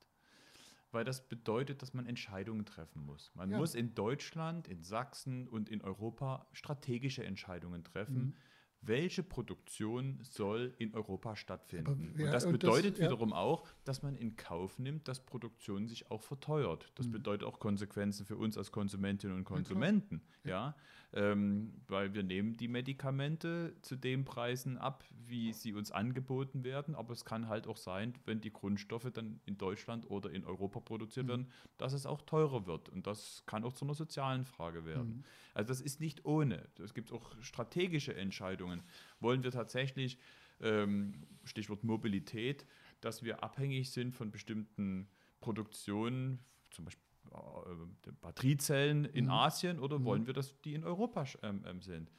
[0.92, 3.32] Weil das bedeutet, dass man Entscheidungen treffen muss.
[3.34, 3.58] Man ja.
[3.58, 8.16] muss in Deutschland, in Sachsen und in Europa strategische Entscheidungen treffen.
[8.16, 8.34] Mhm
[8.82, 12.14] welche Produktion soll in Europa stattfinden.
[12.16, 13.06] Wer, und das bedeutet das, ja.
[13.06, 16.92] wiederum auch, dass man in Kauf nimmt, dass Produktion sich auch verteuert.
[16.96, 17.12] Das mhm.
[17.12, 20.22] bedeutet auch Konsequenzen für uns als Konsumentinnen und Konsumenten.
[20.44, 20.76] Ja, ja
[21.14, 26.96] ähm, weil wir nehmen die Medikamente zu den Preisen ab, wie sie uns angeboten werden.
[26.96, 30.80] Aber es kann halt auch sein, wenn die Grundstoffe dann in Deutschland oder in Europa
[30.80, 31.30] produziert mhm.
[31.30, 32.88] werden, dass es auch teurer wird.
[32.90, 35.18] Und das kann auch zu einer sozialen Frage werden.
[35.18, 35.24] Mhm.
[35.54, 36.70] Also das ist nicht ohne.
[36.82, 38.71] Es gibt auch strategische Entscheidungen.
[39.20, 40.18] Wollen wir tatsächlich,
[40.62, 41.14] ähm,
[41.44, 42.66] Stichwort Mobilität,
[43.02, 45.08] dass wir abhängig sind von bestimmten
[45.40, 49.32] Produktionen, zum Beispiel äh, Batteriezellen in mhm.
[49.32, 50.06] Asien, oder mhm.
[50.06, 52.12] wollen wir, dass die in Europa ähm, ähm sind?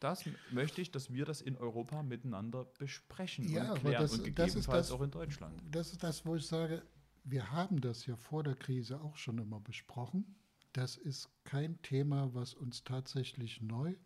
[0.00, 4.24] das möchte ich, dass wir das in Europa miteinander besprechen ja, und klären das, und
[4.24, 5.62] gegebenenfalls das, auch in Deutschland.
[5.70, 6.82] Das ist das, wo ich sage,
[7.24, 10.36] wir haben das ja vor der Krise auch schon immer besprochen.
[10.72, 13.96] Das ist kein Thema, was uns tatsächlich neu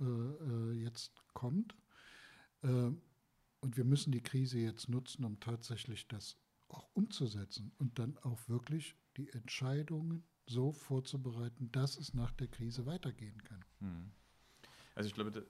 [0.00, 1.76] äh, äh, jetzt kommt.
[2.62, 2.90] Äh,
[3.62, 6.38] und wir müssen die Krise jetzt nutzen, um tatsächlich das
[6.68, 12.86] auch umzusetzen und dann auch wirklich die Entscheidungen so vorzubereiten, dass es nach der Krise
[12.86, 13.64] weitergehen kann.
[13.80, 14.12] Hm.
[14.94, 15.46] Also ich glaube,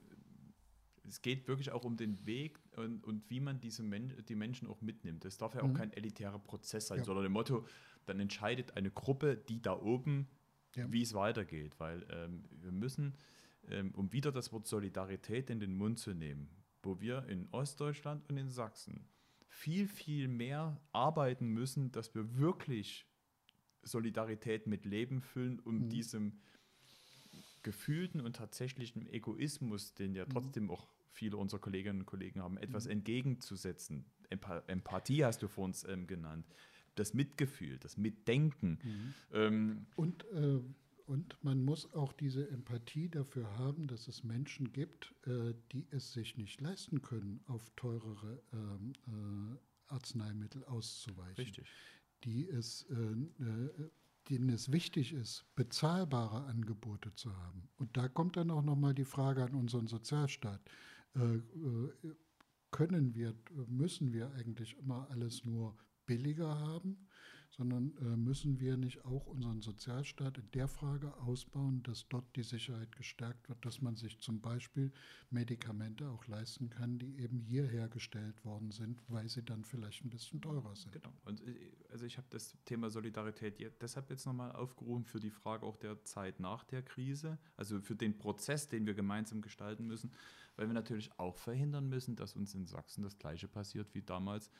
[1.06, 4.68] es geht wirklich auch um den Weg und, und wie man diese Men die Menschen
[4.68, 5.24] auch mitnimmt.
[5.24, 5.74] Das darf ja auch mhm.
[5.74, 7.04] kein elitärer Prozess sein, ja.
[7.04, 7.66] sondern dem Motto,
[8.06, 10.28] dann entscheidet eine Gruppe, die da oben
[10.76, 10.90] ja.
[10.90, 11.78] wie es weitergeht.
[11.78, 13.14] Weil ähm, wir müssen,
[13.70, 16.48] ähm, um wieder das Wort Solidarität in den Mund zu nehmen,
[16.82, 19.08] wo wir in Ostdeutschland und in Sachsen
[19.48, 23.06] viel, viel mehr arbeiten müssen, dass wir wirklich
[23.82, 25.88] Solidarität mit Leben füllen, um mhm.
[25.88, 26.40] diesem
[27.62, 30.30] gefühlten und tatsächlichen Egoismus, den ja mhm.
[30.30, 32.92] trotzdem auch viele unserer Kolleginnen und Kollegen haben, etwas mhm.
[32.92, 34.06] entgegenzusetzen.
[34.30, 36.46] Empa Empathie hast du vor uns ähm, genannt.
[36.94, 38.78] Das Mitgefühl, das Mitdenken.
[38.82, 39.14] Mhm.
[39.32, 40.60] Ähm, und, äh,
[41.10, 46.12] und man muss auch diese Empathie dafür haben, dass es Menschen gibt, äh, die es
[46.12, 51.34] sich nicht leisten können, auf teurere ähm, äh, Arzneimittel auszuweichen.
[51.34, 51.68] Richtig.
[52.22, 53.90] Die es äh, äh,
[54.28, 57.68] denen es wichtig ist, bezahlbare Angebote zu haben.
[57.76, 60.60] Und da kommt dann auch nochmal die Frage an unseren Sozialstaat.
[61.16, 61.92] Äh, äh,
[62.70, 63.34] können wir,
[63.66, 67.08] müssen wir eigentlich immer alles nur billiger haben?
[67.50, 72.42] Sondern äh, müssen wir nicht auch unseren Sozialstaat in der Frage ausbauen, dass dort die
[72.42, 74.92] Sicherheit gestärkt wird, dass man sich zum Beispiel
[75.30, 80.10] Medikamente auch leisten kann, die eben hier hergestellt worden sind, weil sie dann vielleicht ein
[80.10, 80.92] bisschen teurer sind.
[80.92, 81.12] Genau.
[81.24, 85.66] Und äh, also ich habe das Thema Solidarität deshalb jetzt nochmal aufgerufen für die Frage
[85.66, 90.12] auch der Zeit nach der Krise, also für den Prozess, den wir gemeinsam gestalten müssen,
[90.56, 94.50] weil wir natürlich auch verhindern müssen, dass uns in Sachsen das Gleiche passiert wie damals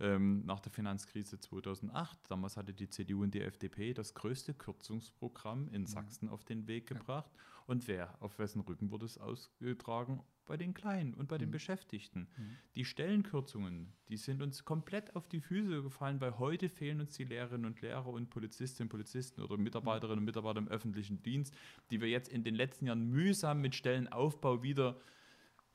[0.00, 2.18] ähm, nach der Finanzkrise 2008.
[2.28, 5.86] Damals hatte die CDU und die FDP das größte Kürzungsprogramm in mhm.
[5.86, 7.30] Sachsen auf den Weg gebracht.
[7.66, 10.22] Und wer, auf wessen Rücken wurde es ausgetragen?
[10.46, 11.52] Bei den Kleinen und bei den mhm.
[11.52, 12.28] Beschäftigten.
[12.36, 12.56] Mhm.
[12.74, 17.24] Die Stellenkürzungen, die sind uns komplett auf die Füße gefallen, weil heute fehlen uns die
[17.24, 21.54] Lehrerinnen und Lehrer und Polizistinnen und Polizisten oder Mitarbeiterinnen und Mitarbeiter im öffentlichen Dienst,
[21.90, 25.17] die wir jetzt in den letzten Jahren mühsam mit Stellenaufbau wieder äh,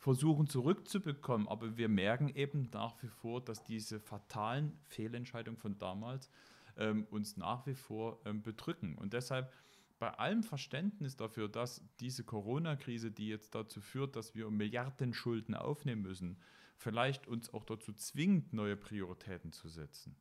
[0.04, 1.48] versuchen zurückzubekommen.
[1.48, 6.30] Aber wir merken eben nach wie vor, dass diese fatalen Fehlentscheidungen von damals
[6.76, 8.98] ähm, uns nach wie vor ähm, bedrücken.
[8.98, 9.54] Und deshalb
[10.00, 15.56] bei allem Verständnis dafür, dass diese Corona-Krise, die jetzt dazu führt, dass wir Milliarden Schulden
[15.56, 16.38] aufnehmen müssen,
[16.76, 20.18] vielleicht uns auch dazu zwingt, neue Prioritäten zu setzen.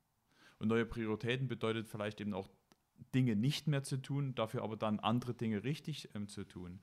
[0.61, 2.49] Und neue Prioritäten bedeutet vielleicht eben auch
[3.17, 6.79] Dinge nicht mehr zu tun, dafür aber dann andere Dinge richtig ähm, zu tun.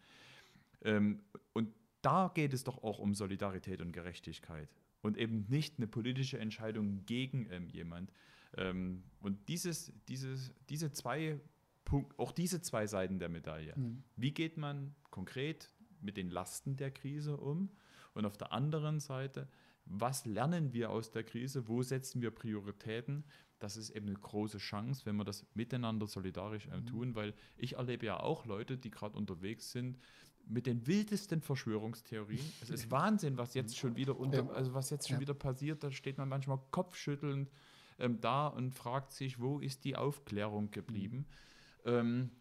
[0.82, 1.22] Ähm,
[1.54, 4.70] und da geht es doch auch um Solidarität und Gerechtigkeit
[5.02, 8.12] und eben nicht eine politische Entscheidung gegen ähm, jemand.
[8.58, 11.39] Ähm, und dieses, dieses, diese zwei
[11.86, 13.74] Punkt, auch diese zwei Seiten der Medaille.
[13.76, 14.04] Mhm.
[14.16, 15.72] Wie geht man konkret
[16.02, 17.72] mit den Lasten der Krise um?
[18.14, 19.47] Und auf der anderen Seite,
[19.86, 21.68] was lernen wir aus der Krise?
[21.68, 23.24] Wo setzen wir Prioritäten?
[23.60, 27.74] Das ist eben eine große Chance, wenn wir das miteinander solidarisch äh, tun, weil ich
[27.74, 30.00] erlebe ja auch Leute, die gerade unterwegs sind,
[30.50, 32.43] mit den wildesten Verschwörungstheorien.
[32.62, 35.22] Es ist Wahnsinn, was jetzt schon wieder unter, also was jetzt schon ja.
[35.22, 35.84] wieder passiert.
[35.84, 37.50] Da steht man manchmal kopfschüttelnd
[38.00, 41.28] ähm, da und fragt sich, wo ist die Aufklärung geblieben?
[41.86, 41.91] Mhm.
[41.91, 42.32] Ähm,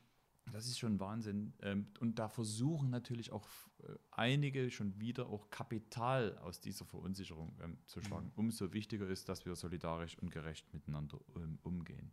[0.53, 1.53] das ist schon Wahnsinn.
[1.61, 3.47] Ähm, und da versuchen natürlich auch
[3.83, 8.27] äh, einige schon wieder auch Kapital aus dieser Verunsicherung ähm, zu schlagen.
[8.29, 8.33] Mhm.
[8.37, 12.13] Umso wichtiger ist, dass wir solidarisch und gerecht miteinander ähm, umgehen.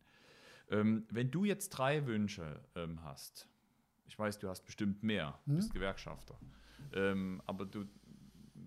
[0.70, 2.60] Ähm, wenn du jetzt drei Wünsche
[3.04, 3.48] hast,
[4.06, 5.56] ich weiß, du hast bestimmt mehr, du hm?
[5.58, 6.40] bist Gewerkschafter.
[6.94, 7.86] Ähm, aber du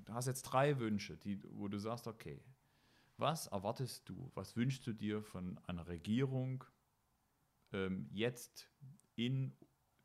[0.09, 2.41] hast jetzt drei Wünsche, die, wo du sagst, okay,
[3.17, 6.65] was erwartest du, was wünschst du dir von einer Regierung
[7.73, 8.71] ähm, jetzt
[9.17, 9.57] in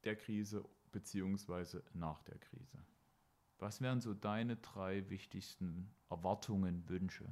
[0.04, 2.84] der Krise beziehungsweise nach der Krise?
[3.60, 7.32] Was wären so deine drei wichtigsten Erwartungen, Wünsche?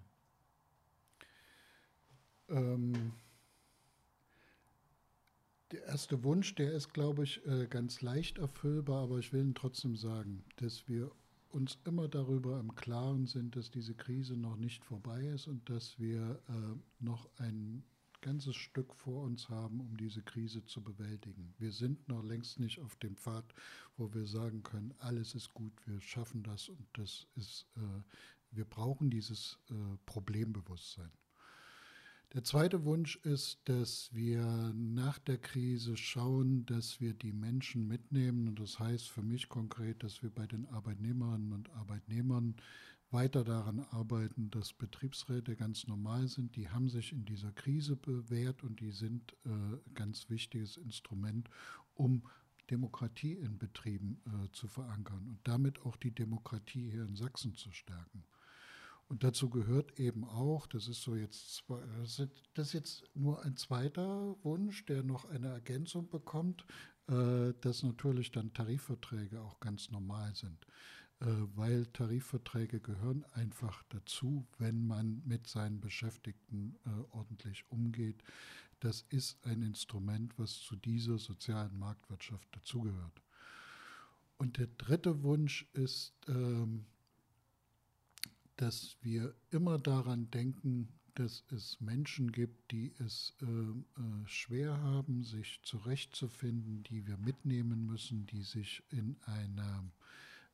[2.47, 3.14] Ähm,
[5.72, 9.55] der erste Wunsch, der ist, glaube ich, äh, ganz leicht erfüllbar, aber ich will ihn
[9.55, 11.11] trotzdem sagen, dass wir
[11.49, 15.99] uns immer darüber im Klaren sind, dass diese Krise noch nicht vorbei ist und dass
[15.99, 17.84] wir äh, noch ein
[18.22, 21.53] ganzes Stück vor uns haben, um diese Krise zu bewältigen.
[21.57, 23.45] Wir sind noch längst nicht auf dem Pfad,
[23.97, 28.01] wo wir sagen können, alles ist gut, wir schaffen das und das ist, äh,
[28.51, 29.57] wir brauchen dieses
[30.05, 31.09] Problembewusstsein.
[32.34, 38.48] Der zweite Wunsch ist, dass wir nach der Krise schauen, dass wir die Menschen mitnehmen.
[38.48, 42.56] Und das heißt für mich konkret, dass wir bei den Arbeitnehmerinnen und Arbeitnehmern
[43.10, 46.56] weiter daran arbeiten, dass Betriebsräte ganz normal sind.
[46.56, 49.50] Die haben sich in dieser Krise bewährt und die sind äh,
[49.94, 51.50] ganz wichtiges Instrument,
[51.96, 52.24] um
[52.70, 57.74] Demokratie in Betrieben äh, zu verankern und damit auch die Demokratie hier in Sachsen zu
[57.74, 58.24] stärken.
[59.12, 61.66] Und dazu gehört eben auch, das ist so jetzt,
[62.53, 66.66] das ist jetzt nur ein zweiter Wunsch, der noch eine Ergänzung bekommt,
[67.09, 70.66] äh, dass natürlich dann Tarifverträge auch ganz normal sind.
[71.20, 78.24] Äh, weil Tarifverträge gehören einfach dazu, wenn man mit seinen Beschäftigten äh, ordentlich umgeht.
[78.80, 83.22] Das ist ein Instrument, was zu dieser sozialen Marktwirtschaft dazugehört.
[84.38, 86.86] Und der dritte Wunsch ist, ähm,
[88.62, 95.24] dass wir immer daran denken, dass es Menschen gibt, die es äh, äh, schwer haben,
[95.24, 99.84] sich zurechtzufinden, die wir mitnehmen müssen, die sich in einer,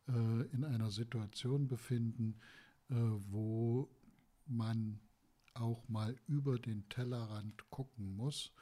[0.08, 2.40] äh, in einer Situation befinden,
[2.90, 2.96] äh,
[3.30, 3.90] wo
[4.46, 5.02] man
[5.54, 8.54] auch mal über den Tellerrand gucken muss.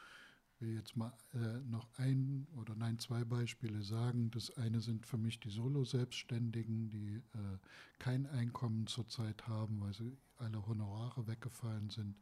[0.60, 4.32] Will jetzt mal äh, noch ein oder nein, zwei Beispiele sagen.
[4.32, 7.58] Das eine sind für mich die Solo-Selbstständigen, die äh,
[8.00, 12.18] kein Einkommen zurzeit haben, weil sie alle Honorare weggefallen sind,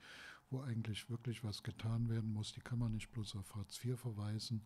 [0.50, 2.54] wo eigentlich wirklich was getan werden muss.
[2.54, 4.66] Die kann man nicht bloß auf Hartz IV verweisen.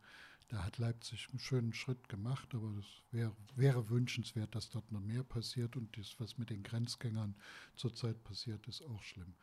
[0.49, 5.01] Da hat Leipzig einen schönen Schritt gemacht, aber es wäre, wäre wünschenswert, dass dort noch
[5.01, 5.75] mehr passiert.
[5.75, 7.35] Und das, was mit den Grenzgängern
[7.75, 9.35] zurzeit passiert, ist auch schlimm.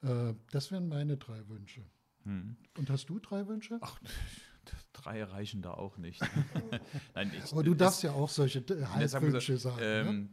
[0.00, 1.84] Äh, das wären meine drei Wünsche.
[2.26, 2.56] Hm.
[2.76, 3.78] Und hast du drei Wünsche?
[3.80, 3.98] Ach,
[4.92, 6.20] drei reichen da auch nicht.
[7.14, 9.78] Nein, ich, Aber du darfst ja auch solche Halbwünsche sagen.
[9.78, 9.84] Ne?
[9.86, 10.28] Ähm, ne?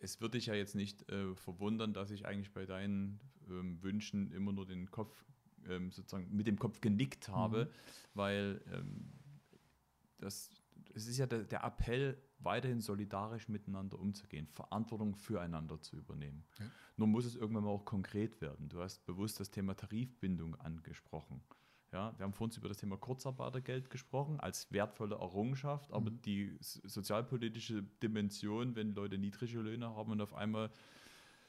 [0.00, 4.30] Es würde dich ja jetzt nicht äh, verwundern, dass ich eigentlich bei deinen ähm, Wünschen
[4.30, 5.24] immer nur den Kopf
[5.68, 7.68] ähm, sozusagen mit dem Kopf genickt habe, mhm.
[8.14, 9.12] weil ähm,
[10.18, 10.50] das,
[10.94, 16.44] es ist ja der, der, Appell, weiterhin solidarisch miteinander umzugehen, Verantwortung füreinander zu übernehmen.
[16.58, 16.66] Ja.
[16.96, 18.68] Nur muss es irgendwann mal auch konkret werden.
[18.68, 21.42] Du hast bewusst das Thema Tarifbindung angesprochen.
[21.92, 26.22] Ja, wir haben vorhin über das Thema Kurzarbeitergeld gesprochen, als wertvolle Errungenschaft, aber mhm.
[26.22, 30.70] die sozialpolitische Dimension, wenn Leute niedrige Löhne haben und auf einmal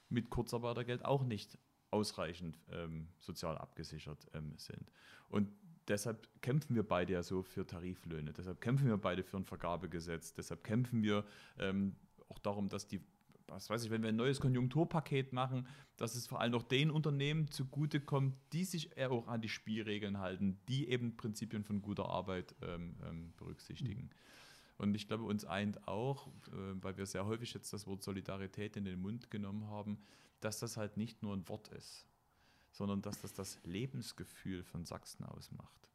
[0.10, 1.58] mit Kurzarbeitergeld auch nicht
[1.92, 4.92] ausreichend ähm, sozial abgesichert ähm, sind.
[5.30, 5.50] Und
[5.88, 10.34] deshalb kämpfen wir beide ja so für Tariflöhne, deshalb kämpfen wir beide für ein Vergabegesetz,
[10.34, 11.26] deshalb kämpfen wir
[11.60, 11.96] ähm,
[12.30, 13.02] auch darum, dass die,
[13.48, 16.92] was weiß ich, wenn wir ein neues Konjunkturpaket machen, dass es vor allem noch den
[16.92, 22.10] Unternehmen zugutekommt, die sich eher auch an die Spielregeln halten, die eben Prinzipien von guter
[22.10, 24.04] Arbeit ähm, ähm, berücksichtigen.
[24.04, 24.10] Mhm.
[24.78, 28.78] Und ich glaube, uns eint auch, äh, weil wir sehr häufig jetzt das Wort Solidarität
[28.78, 29.98] in den Mund genommen haben,
[30.40, 32.06] dass das halt nicht nur ein Wort ist,
[32.78, 35.89] sondern dass das das Lebensgefühl von Sachsen ausmacht.